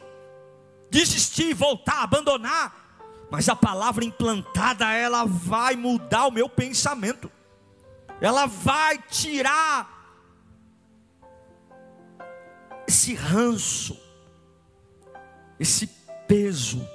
[0.89, 2.85] Desistir, voltar, abandonar.
[3.31, 7.31] Mas a palavra implantada, ela vai mudar o meu pensamento.
[8.21, 9.93] Ela vai tirar
[12.87, 13.99] esse ranço,
[15.59, 15.87] esse
[16.27, 16.87] peso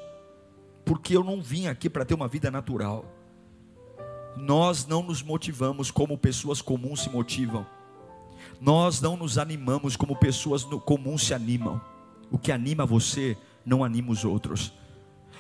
[0.91, 3.05] porque eu não vim aqui para ter uma vida natural.
[4.37, 7.65] Nós não nos motivamos como pessoas comuns se motivam.
[8.61, 11.81] Nós não nos animamos como pessoas comuns se animam.
[12.29, 14.73] O que anima você não anima os outros.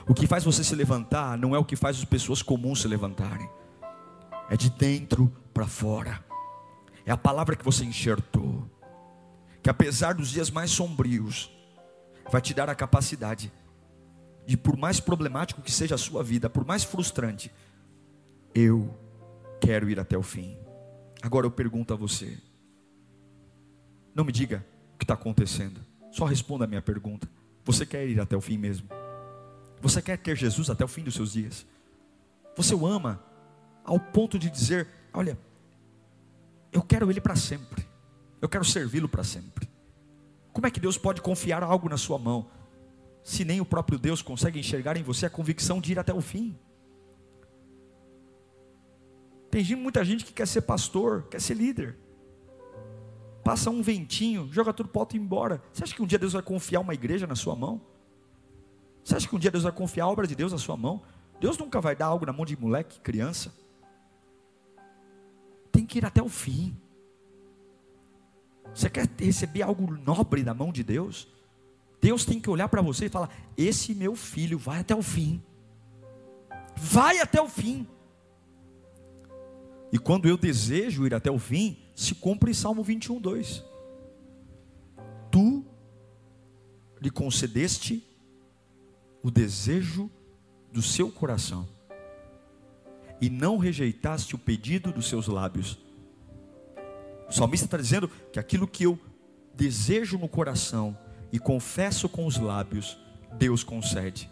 [0.06, 2.86] O que faz você se levantar não é o que faz as pessoas comuns se
[2.86, 3.50] levantarem.
[4.48, 6.24] É de dentro para fora.
[7.04, 8.70] É a palavra que você enxertou.
[9.60, 11.50] Que apesar dos dias mais sombrios,
[12.30, 13.52] vai te dar a capacidade
[14.46, 17.52] de por mais problemático que seja a sua vida, por mais frustrante,
[18.54, 18.92] eu
[19.60, 20.56] quero ir até o fim.
[21.22, 22.38] Agora eu pergunto a você,
[24.14, 27.28] não me diga o que está acontecendo, só responda a minha pergunta.
[27.64, 28.88] Você quer ir até o fim mesmo?
[29.80, 31.66] Você quer ter Jesus até o fim dos seus dias?
[32.56, 33.22] Você o ama
[33.84, 35.38] ao ponto de dizer: Olha,
[36.72, 37.86] eu quero Ele para sempre,
[38.40, 39.68] eu quero servi-lo para sempre.
[40.52, 42.50] Como é que Deus pode confiar algo na sua mão?
[43.22, 46.20] Se nem o próprio Deus consegue enxergar em você a convicção de ir até o
[46.20, 46.58] fim.
[49.50, 51.98] Tem muita gente que quer ser pastor, quer ser líder.
[53.42, 55.62] Passa um ventinho, joga tudo para e embora.
[55.72, 57.80] Você acha que um dia Deus vai confiar uma igreja na sua mão?
[59.02, 61.02] Você acha que um dia Deus vai confiar a obra de Deus na sua mão?
[61.40, 63.52] Deus nunca vai dar algo na mão de moleque, criança.
[65.72, 66.76] Tem que ir até o fim.
[68.74, 71.26] Você quer receber algo nobre da mão de Deus?
[72.00, 75.42] Deus tem que olhar para você e falar: Esse meu filho vai até o fim.
[76.76, 77.86] Vai até o fim.
[79.92, 83.64] E quando eu desejo ir até o fim, se cumpre Salmo 21, 2.
[85.30, 85.64] Tu
[87.00, 88.06] lhe concedeste
[89.22, 90.10] o desejo
[90.72, 91.68] do seu coração,
[93.20, 95.78] e não rejeitaste o pedido dos seus lábios.
[97.28, 98.98] O salmista está dizendo que aquilo que eu
[99.54, 100.96] desejo no coração,
[101.32, 102.98] e confesso com os lábios,
[103.32, 104.30] Deus concede.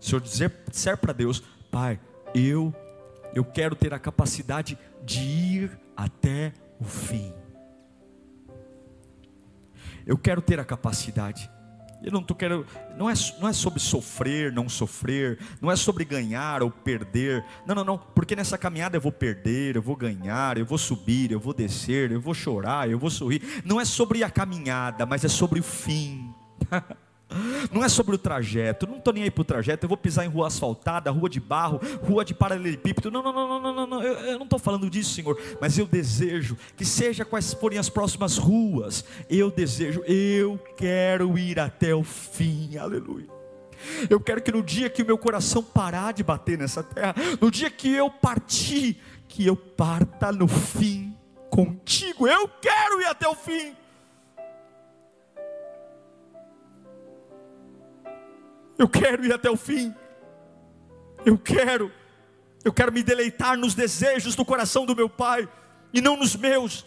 [0.00, 1.98] Se eu dizer, disser para Deus, Pai,
[2.34, 2.74] eu
[3.34, 7.34] eu quero ter a capacidade de ir até o fim.
[10.06, 11.50] Eu quero ter a capacidade.
[12.02, 12.66] Eu não tô querendo,
[12.96, 17.44] não é, não é sobre sofrer, não sofrer, não é sobre ganhar ou perder.
[17.66, 21.32] Não, não, não, porque nessa caminhada eu vou perder, eu vou ganhar, eu vou subir,
[21.32, 23.42] eu vou descer, eu vou chorar, eu vou sorrir.
[23.64, 26.25] Não é sobre a caminhada, mas é sobre o fim.
[27.72, 30.24] Não é sobre o trajeto, não estou nem aí para o trajeto, eu vou pisar
[30.24, 33.10] em rua asfaltada, rua de barro, rua de paralelepípedo.
[33.10, 35.86] Não, não, não, não, não, não, eu, eu não estou falando disso, Senhor, mas eu
[35.86, 42.04] desejo que seja quais forem as próximas ruas, eu desejo, eu quero ir até o
[42.04, 43.26] fim, aleluia.
[44.08, 47.50] Eu quero que no dia que o meu coração parar de bater nessa terra, no
[47.50, 51.14] dia que eu partir, que eu parta no fim
[51.50, 52.26] contigo.
[52.26, 53.74] Eu quero ir até o fim.
[58.78, 59.94] Eu quero ir até o fim.
[61.24, 61.90] Eu quero.
[62.64, 65.48] Eu quero me deleitar nos desejos do coração do meu Pai
[65.92, 66.84] e não nos meus.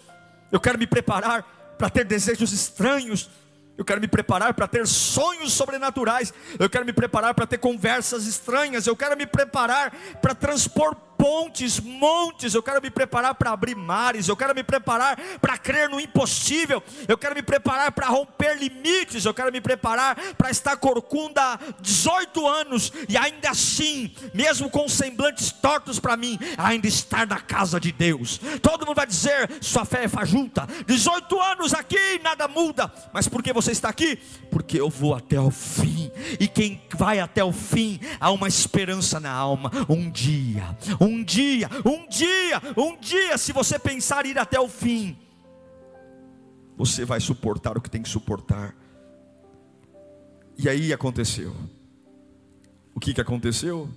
[0.51, 3.29] Eu quero me preparar para ter desejos estranhos.
[3.77, 6.33] Eu quero me preparar para ter sonhos sobrenaturais.
[6.59, 8.85] Eu quero me preparar para ter conversas estranhas.
[8.85, 14.29] Eu quero me preparar para transpor pontes, montes, eu quero me preparar para abrir mares,
[14.29, 19.25] eu quero me preparar para crer no impossível, eu quero me preparar para romper limites,
[19.25, 25.51] eu quero me preparar para estar corcunda 18 anos e ainda assim, mesmo com semblantes
[25.51, 28.39] tortos para mim, ainda estar na casa de Deus.
[28.61, 33.43] Todo mundo vai dizer: sua fé é fajuta, 18 anos aqui, nada muda, mas por
[33.43, 34.17] que você está aqui?
[34.49, 36.09] Porque eu vou até o fim,
[36.39, 41.23] e quem vai até o fim, há uma esperança na alma, um dia, um um
[41.23, 45.17] dia, um dia, um dia, se você pensar ir até o fim,
[46.77, 48.75] você vai suportar o que tem que suportar.
[50.57, 51.55] E aí aconteceu.
[52.93, 53.89] O que, que aconteceu?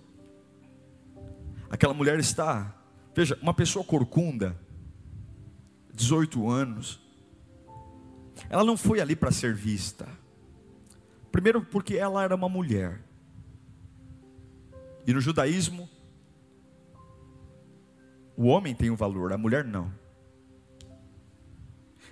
[1.70, 2.74] Aquela mulher está,
[3.14, 4.58] veja, uma pessoa corcunda,
[5.94, 7.00] 18 anos,
[8.48, 10.08] ela não foi ali para ser vista.
[11.30, 13.02] Primeiro, porque ela era uma mulher.
[15.06, 15.88] E no judaísmo,
[18.36, 19.92] o homem tem um valor, a mulher não.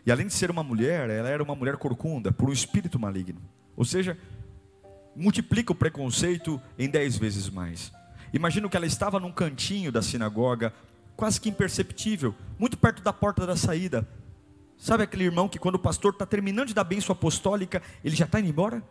[0.05, 3.41] E além de ser uma mulher, ela era uma mulher corcunda, por um espírito maligno.
[3.77, 4.17] Ou seja,
[5.15, 7.93] multiplica o preconceito em dez vezes mais.
[8.33, 10.73] Imagino que ela estava num cantinho da sinagoga,
[11.17, 14.07] quase que imperceptível, muito perto da porta da saída.
[14.79, 18.25] Sabe aquele irmão que quando o pastor está terminando de dar bênção apostólica, ele já
[18.25, 18.83] está indo embora?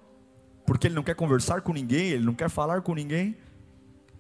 [0.66, 3.36] Porque ele não quer conversar com ninguém, ele não quer falar com ninguém.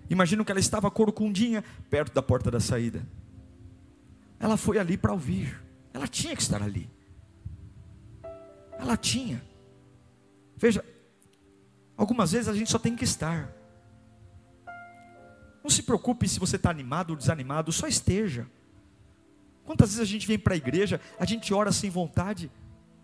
[0.10, 3.06] Imagino que ela estava corcundinha perto da porta da saída.
[4.40, 5.62] Ela foi ali para ouvir.
[5.94, 6.90] Ela tinha que estar ali.
[8.80, 9.44] Ela tinha.
[10.58, 10.84] Veja,
[11.96, 13.54] algumas vezes a gente só tem que estar.
[15.64, 18.48] Não se preocupe se você está animado ou desanimado, só esteja.
[19.66, 22.50] Quantas vezes a gente vem para a igreja, a gente ora sem vontade,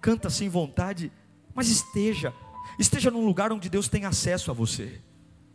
[0.01, 1.11] canta sem vontade,
[1.53, 2.33] mas esteja.
[2.79, 4.99] Esteja num lugar onde Deus tem acesso a você.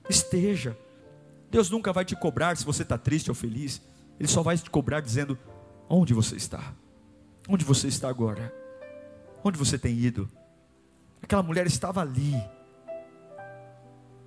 [0.09, 0.77] Esteja.
[1.51, 3.83] Deus nunca vai te cobrar se você está triste ou feliz.
[4.19, 5.39] Ele só vai te cobrar dizendo:
[5.89, 6.75] onde você está?
[7.49, 8.55] Onde você está agora?
[9.43, 10.31] Onde você tem ido?
[11.23, 12.35] Aquela mulher estava ali,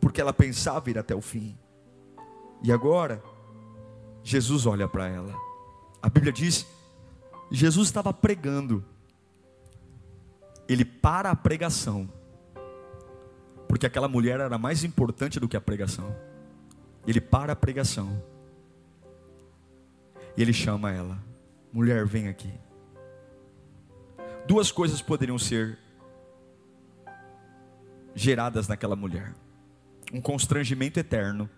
[0.02, 1.58] porque ela pensava ir até o fim.
[2.62, 3.24] E agora,
[4.24, 5.34] Jesus olha para ela.
[6.02, 6.68] A Bíblia diz:
[7.50, 8.84] Jesus estava pregando.
[10.68, 12.10] Ele para a pregação,
[13.68, 16.16] porque aquela mulher era mais importante do que a pregação.
[17.06, 18.22] Ele para a pregação.
[20.36, 21.24] E ele chama ela:
[21.72, 22.54] Mulher, vem aqui.
[24.46, 25.80] Duas coisas poderiam ser
[28.16, 29.34] geradas naquela mulher:
[30.14, 31.50] um constrangimento eterno,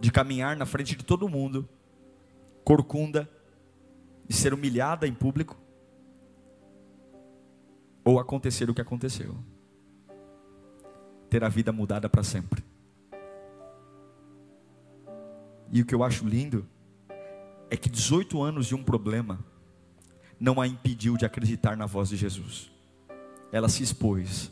[0.00, 1.68] de caminhar na frente de todo mundo,
[2.64, 3.28] corcunda,
[4.28, 5.56] e ser humilhada em público,
[8.04, 9.36] ou acontecer o que aconteceu,
[11.28, 12.67] ter a vida mudada para sempre.
[15.70, 16.66] E o que eu acho lindo
[17.70, 19.38] é que 18 anos de um problema
[20.40, 22.70] não a impediu de acreditar na voz de Jesus.
[23.52, 24.50] Ela se expôs.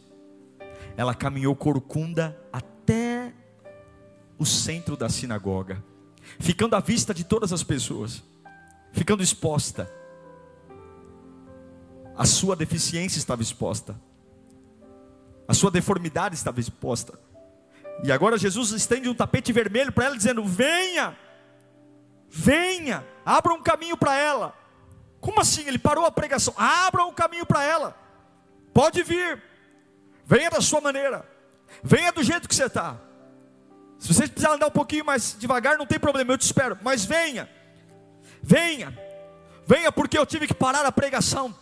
[0.96, 3.32] Ela caminhou corcunda até
[4.38, 5.82] o centro da sinagoga,
[6.38, 8.22] ficando à vista de todas as pessoas,
[8.92, 9.90] ficando exposta.
[12.16, 13.98] A sua deficiência estava exposta.
[15.46, 17.18] A sua deformidade estava exposta.
[18.02, 21.16] E agora Jesus estende um tapete vermelho para ela, dizendo: Venha,
[22.28, 24.54] venha, abra um caminho para ela.
[25.20, 25.66] Como assim?
[25.66, 26.54] Ele parou a pregação.
[26.56, 27.96] Abra um caminho para ela.
[28.72, 29.42] Pode vir.
[30.24, 31.28] Venha da sua maneira.
[31.82, 32.96] Venha do jeito que você está.
[33.98, 36.78] Se você precisar andar um pouquinho mais devagar, não tem problema, eu te espero.
[36.82, 37.48] Mas venha.
[38.42, 38.96] Venha.
[39.66, 41.54] Venha porque eu tive que parar a pregação.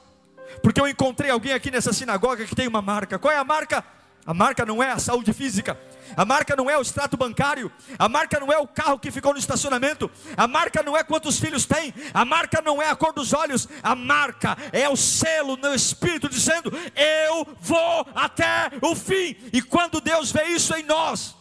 [0.62, 3.18] Porque eu encontrei alguém aqui nessa sinagoga que tem uma marca.
[3.18, 3.84] Qual é a marca?
[4.26, 5.78] A marca não é a saúde física,
[6.16, 9.32] a marca não é o extrato bancário, a marca não é o carro que ficou
[9.32, 13.12] no estacionamento, a marca não é quantos filhos tem, a marca não é a cor
[13.12, 19.36] dos olhos, a marca é o selo no espírito dizendo: Eu vou até o fim.
[19.52, 21.36] E quando Deus vê isso em nós,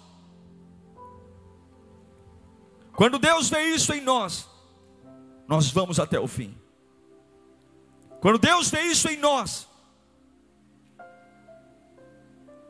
[2.94, 4.48] quando Deus vê isso em nós,
[5.48, 6.58] nós vamos até o fim.
[8.22, 9.68] Quando Deus vê isso em nós,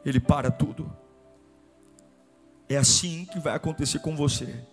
[0.03, 1.02] Ele para tudo.
[2.70, 4.64] É assim que vai acontecer com você.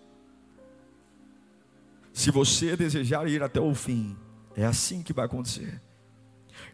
[2.12, 4.16] Se você desejar ir até o fim,
[4.56, 5.80] é assim que vai acontecer.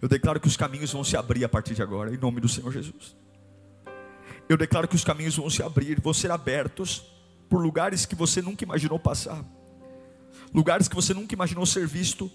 [0.00, 2.48] Eu declaro que os caminhos vão se abrir a partir de agora, em nome do
[2.48, 3.16] Senhor Jesus.
[4.48, 7.04] Eu declaro que os caminhos vão se abrir, vão ser abertos
[7.48, 9.44] por lugares que você nunca imaginou passar,
[10.52, 12.30] lugares que você nunca imaginou ser visto,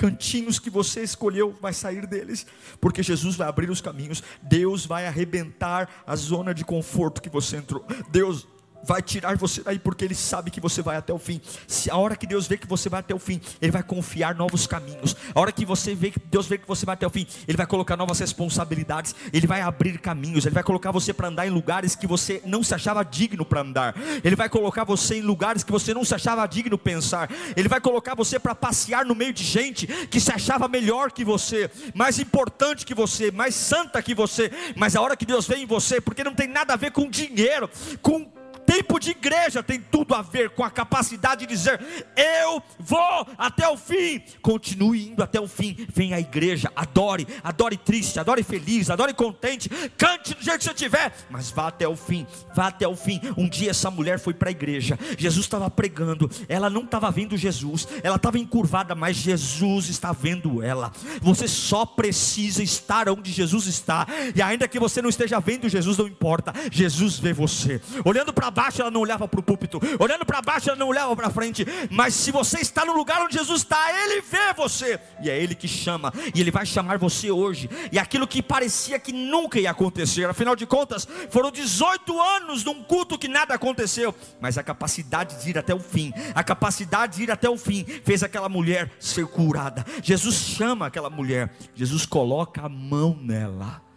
[0.00, 2.46] cantinhos que você escolheu, vai sair deles,
[2.80, 7.58] porque Jesus vai abrir os caminhos, Deus vai arrebentar a zona de conforto que você
[7.58, 8.46] entrou, Deus
[8.82, 11.40] vai tirar você daí porque ele sabe que você vai até o fim.
[11.66, 14.34] Se a hora que Deus vê que você vai até o fim, ele vai confiar
[14.34, 15.16] novos caminhos.
[15.34, 17.56] A hora que você vê que Deus vê que você vai até o fim, ele
[17.56, 21.50] vai colocar novas responsabilidades, ele vai abrir caminhos, ele vai colocar você para andar em
[21.50, 23.94] lugares que você não se achava digno para andar.
[24.24, 27.30] Ele vai colocar você em lugares que você não se achava digno pensar.
[27.56, 31.24] Ele vai colocar você para passear no meio de gente que se achava melhor que
[31.24, 34.50] você, mais importante que você, mais santa que você.
[34.76, 37.08] Mas a hora que Deus vê em você, porque não tem nada a ver com
[37.08, 37.68] dinheiro,
[38.00, 38.39] com
[38.70, 41.80] tempo de igreja tem tudo a ver com a capacidade de dizer:
[42.16, 44.22] Eu vou até o fim.
[44.40, 45.76] Continue indo até o fim.
[45.92, 49.68] Venha à igreja, adore, adore triste, adore feliz, adore contente,
[49.98, 52.24] cante do jeito que você tiver, mas vá até o fim.
[52.54, 53.20] Vá até o fim.
[53.36, 54.96] Um dia essa mulher foi para a igreja.
[55.18, 56.30] Jesus estava pregando.
[56.48, 57.88] Ela não estava vendo Jesus.
[58.04, 60.92] Ela estava encurvada, mas Jesus está vendo ela.
[61.20, 64.06] Você só precisa estar onde Jesus está.
[64.32, 66.52] E ainda que você não esteja vendo Jesus, não importa.
[66.70, 67.80] Jesus vê você.
[68.04, 71.16] Olhando para baixo, ela não olhava para o púlpito, olhando para baixo, ela não olhava
[71.16, 71.66] para frente.
[71.90, 75.54] Mas se você está no lugar onde Jesus está, Ele vê você, e é Ele
[75.54, 77.70] que chama, e Ele vai chamar você hoje.
[77.90, 82.82] E aquilo que parecia que nunca ia acontecer, afinal de contas, foram 18 anos num
[82.82, 87.22] culto que nada aconteceu, mas a capacidade de ir até o fim, a capacidade de
[87.22, 89.86] ir até o fim, fez aquela mulher ser curada.
[90.02, 93.89] Jesus chama aquela mulher, Jesus coloca a mão nela.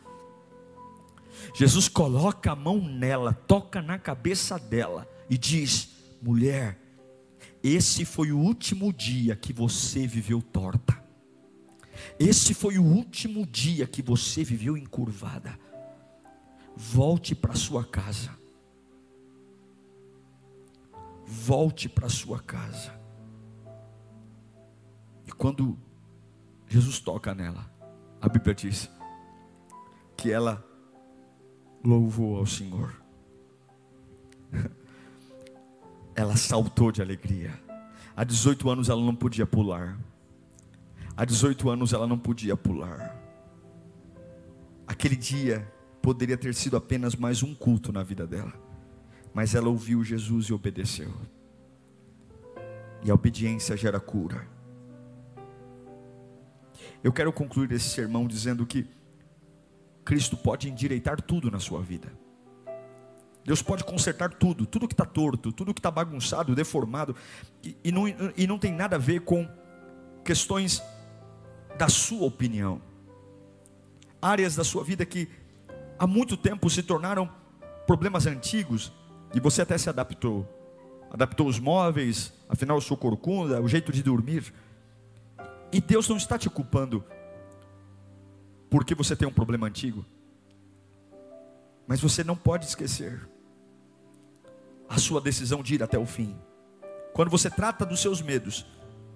[1.54, 5.90] Jesus coloca a mão nela, toca na cabeça dela e diz:
[6.22, 6.80] mulher,
[7.62, 11.02] esse foi o último dia que você viveu torta.
[12.20, 15.58] Esse foi o último dia que você viveu encurvada.
[16.76, 18.32] Volte para sua casa.
[21.26, 23.00] Volte para sua casa.
[25.26, 25.78] E quando
[26.68, 27.72] Jesus toca nela,
[28.20, 28.90] a Bíblia diz
[30.18, 30.73] que ela
[31.84, 32.94] louvou ao Senhor.
[36.16, 37.60] Ela saltou de alegria.
[38.16, 39.98] Há 18 anos ela não podia pular.
[41.18, 43.20] Há 18 anos ela não podia pular.
[44.86, 45.68] Aquele dia
[46.04, 48.54] poderia ter sido apenas mais um culto na vida dela.
[49.34, 51.12] Mas ela ouviu Jesus e obedeceu.
[53.04, 54.48] E a obediência gera cura.
[57.04, 58.88] Eu quero concluir esse sermão dizendo que
[60.04, 62.12] Cristo pode endireitar tudo na sua vida.
[63.46, 67.16] Deus pode consertar tudo, tudo que está torto, tudo que está bagunçado, deformado,
[67.62, 69.48] e, e, não, e não tem nada a ver com
[70.24, 70.82] questões
[71.78, 72.82] da sua opinião,
[74.22, 75.28] áreas da sua vida que
[76.00, 77.30] há muito tempo se tornaram
[77.86, 78.94] problemas antigos,
[79.34, 80.48] e você até se adaptou,
[81.12, 84.54] adaptou os móveis, afinal eu sou corcunda, o jeito de dormir,
[85.70, 87.04] e Deus não está te culpando
[88.74, 90.04] porque você tem um problema antigo.
[91.86, 93.22] Mas você não pode esquecer
[94.90, 96.36] a sua decisão de ir até o fim.
[97.14, 98.66] Quando você trata dos seus medos,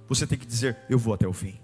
[0.07, 1.59] você tem que dizer: Eu vou até o fim.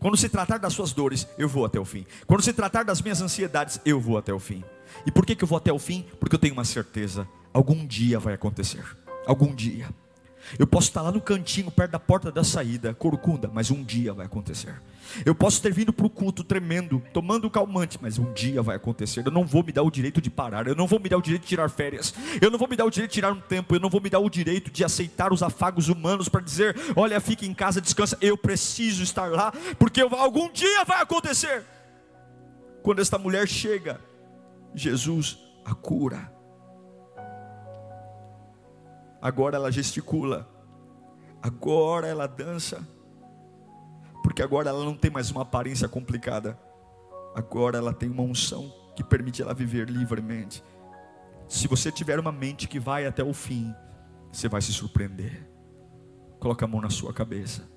[0.00, 2.04] Quando se tratar das suas dores, eu vou até o fim.
[2.26, 4.64] Quando se tratar das minhas ansiedades, eu vou até o fim.
[5.06, 6.04] E por que, que eu vou até o fim?
[6.18, 8.84] Porque eu tenho uma certeza: algum dia vai acontecer.
[9.24, 9.88] Algum dia.
[10.58, 14.12] Eu posso estar lá no cantinho, perto da porta da saída, corcunda, mas um dia
[14.12, 14.74] vai acontecer.
[15.24, 19.26] Eu posso ter vindo para o culto tremendo, tomando calmante, mas um dia vai acontecer.
[19.26, 21.22] Eu não vou me dar o direito de parar, eu não vou me dar o
[21.22, 23.74] direito de tirar férias, eu não vou me dar o direito de tirar um tempo,
[23.74, 27.20] eu não vou me dar o direito de aceitar os afagos humanos para dizer: olha,
[27.20, 28.16] fique em casa, descansa.
[28.20, 31.64] Eu preciso estar lá, porque algum dia vai acontecer.
[32.82, 34.00] Quando esta mulher chega,
[34.74, 36.34] Jesus a cura
[39.24, 40.46] agora ela gesticula,
[41.42, 42.86] agora ela dança,
[44.34, 46.58] porque agora ela não tem mais uma aparência complicada,
[47.36, 48.82] agora ela tem uma unção.
[48.96, 50.62] que permite ela viver livremente.
[51.48, 53.74] Se você tiver uma mente que vai até o fim,
[54.32, 55.48] você vai se surpreender.
[56.38, 57.68] Coloca a mão na sua cabeça.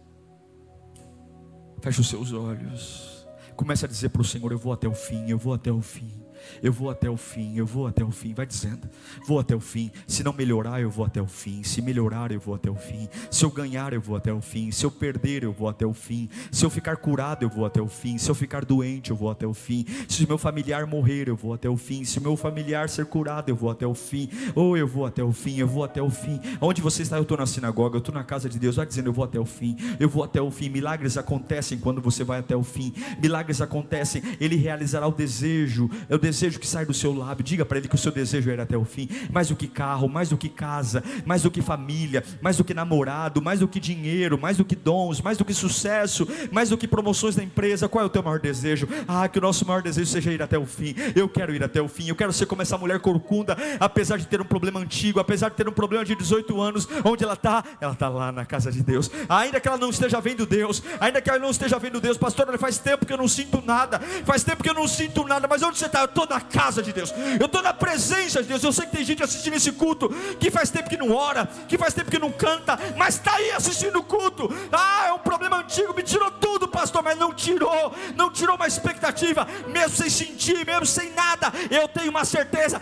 [1.82, 3.28] Feche os seus olhos.
[3.56, 5.82] Comece a dizer para o Senhor: Eu vou até o fim, eu vou até o
[5.82, 6.24] fim.
[6.62, 8.34] Eu vou até o fim, eu vou até o fim.
[8.34, 8.88] Vai dizendo,
[9.26, 9.92] vou até o fim.
[10.06, 11.64] Se não melhorar, eu vou até o fim.
[11.64, 13.08] Se melhorar, eu vou até o fim.
[13.30, 14.72] Se eu ganhar, eu vou até o fim.
[14.72, 16.30] Se eu perder, eu vou até o fim.
[16.52, 18.18] Se eu ficar curado, eu vou até o fim.
[18.18, 19.86] Se eu ficar doente, eu vou até o fim.
[20.08, 22.04] Se meu familiar morrer, eu vou até o fim.
[22.04, 24.30] Se meu familiar ser curado, eu vou até o fim.
[24.56, 26.40] Ou oh, eu vou até o fim, eu vou até o fim.
[26.62, 27.18] Onde você está?
[27.18, 28.76] Eu estou na sinagoga, eu estou na casa de Deus.
[28.76, 29.76] Vai dizendo, eu vou até o fim.
[30.00, 30.70] Eu vou até o fim.
[30.70, 32.94] Milagres acontecem quando você vai até o fim.
[33.22, 34.22] Milagres acontecem.
[34.40, 35.90] Ele realizará o desejo.
[36.08, 36.27] É o desejo
[36.60, 37.44] que sai do seu lábio.
[37.44, 39.08] Diga para ele que o seu desejo era até o fim.
[39.32, 42.74] Mais do que carro, mais do que casa, mais do que família, mais do que
[42.74, 46.78] namorado, mais do que dinheiro, mais do que dons, mais do que sucesso, mais do
[46.78, 47.88] que promoções da empresa.
[47.88, 48.88] Qual é o teu maior desejo?
[49.08, 50.96] Ah, que o nosso maior desejo seja ir até o fim.
[51.16, 52.08] Eu quero ir até o fim.
[52.08, 55.56] Eu quero ser como essa mulher corcunda, apesar de ter um problema antigo, apesar de
[55.56, 56.88] ter um problema de 18 anos.
[57.04, 57.64] Onde ela está?
[57.80, 59.10] Ela está lá na casa de Deus.
[59.30, 62.58] Ainda que ela não esteja vendo Deus, ainda que ela não esteja vendo Deus, pastor,
[62.58, 65.62] faz tempo que eu não sinto nada, faz tempo que eu não sinto nada, mas
[65.62, 66.08] onde você está?
[66.18, 68.64] Estou na casa de Deus, eu estou na presença de Deus.
[68.64, 70.10] Eu sei que tem gente assistindo esse culto
[70.40, 73.52] que faz tempo que não ora, que faz tempo que não canta, mas está aí
[73.52, 74.50] assistindo o culto.
[74.72, 78.66] Ah, é um problema antigo, me tirou tudo, pastor, mas não tirou, não tirou uma
[78.66, 81.54] expectativa, mesmo sem sentir, mesmo sem nada.
[81.70, 82.82] Eu tenho uma certeza,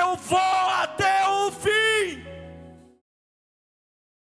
[0.00, 0.38] eu vou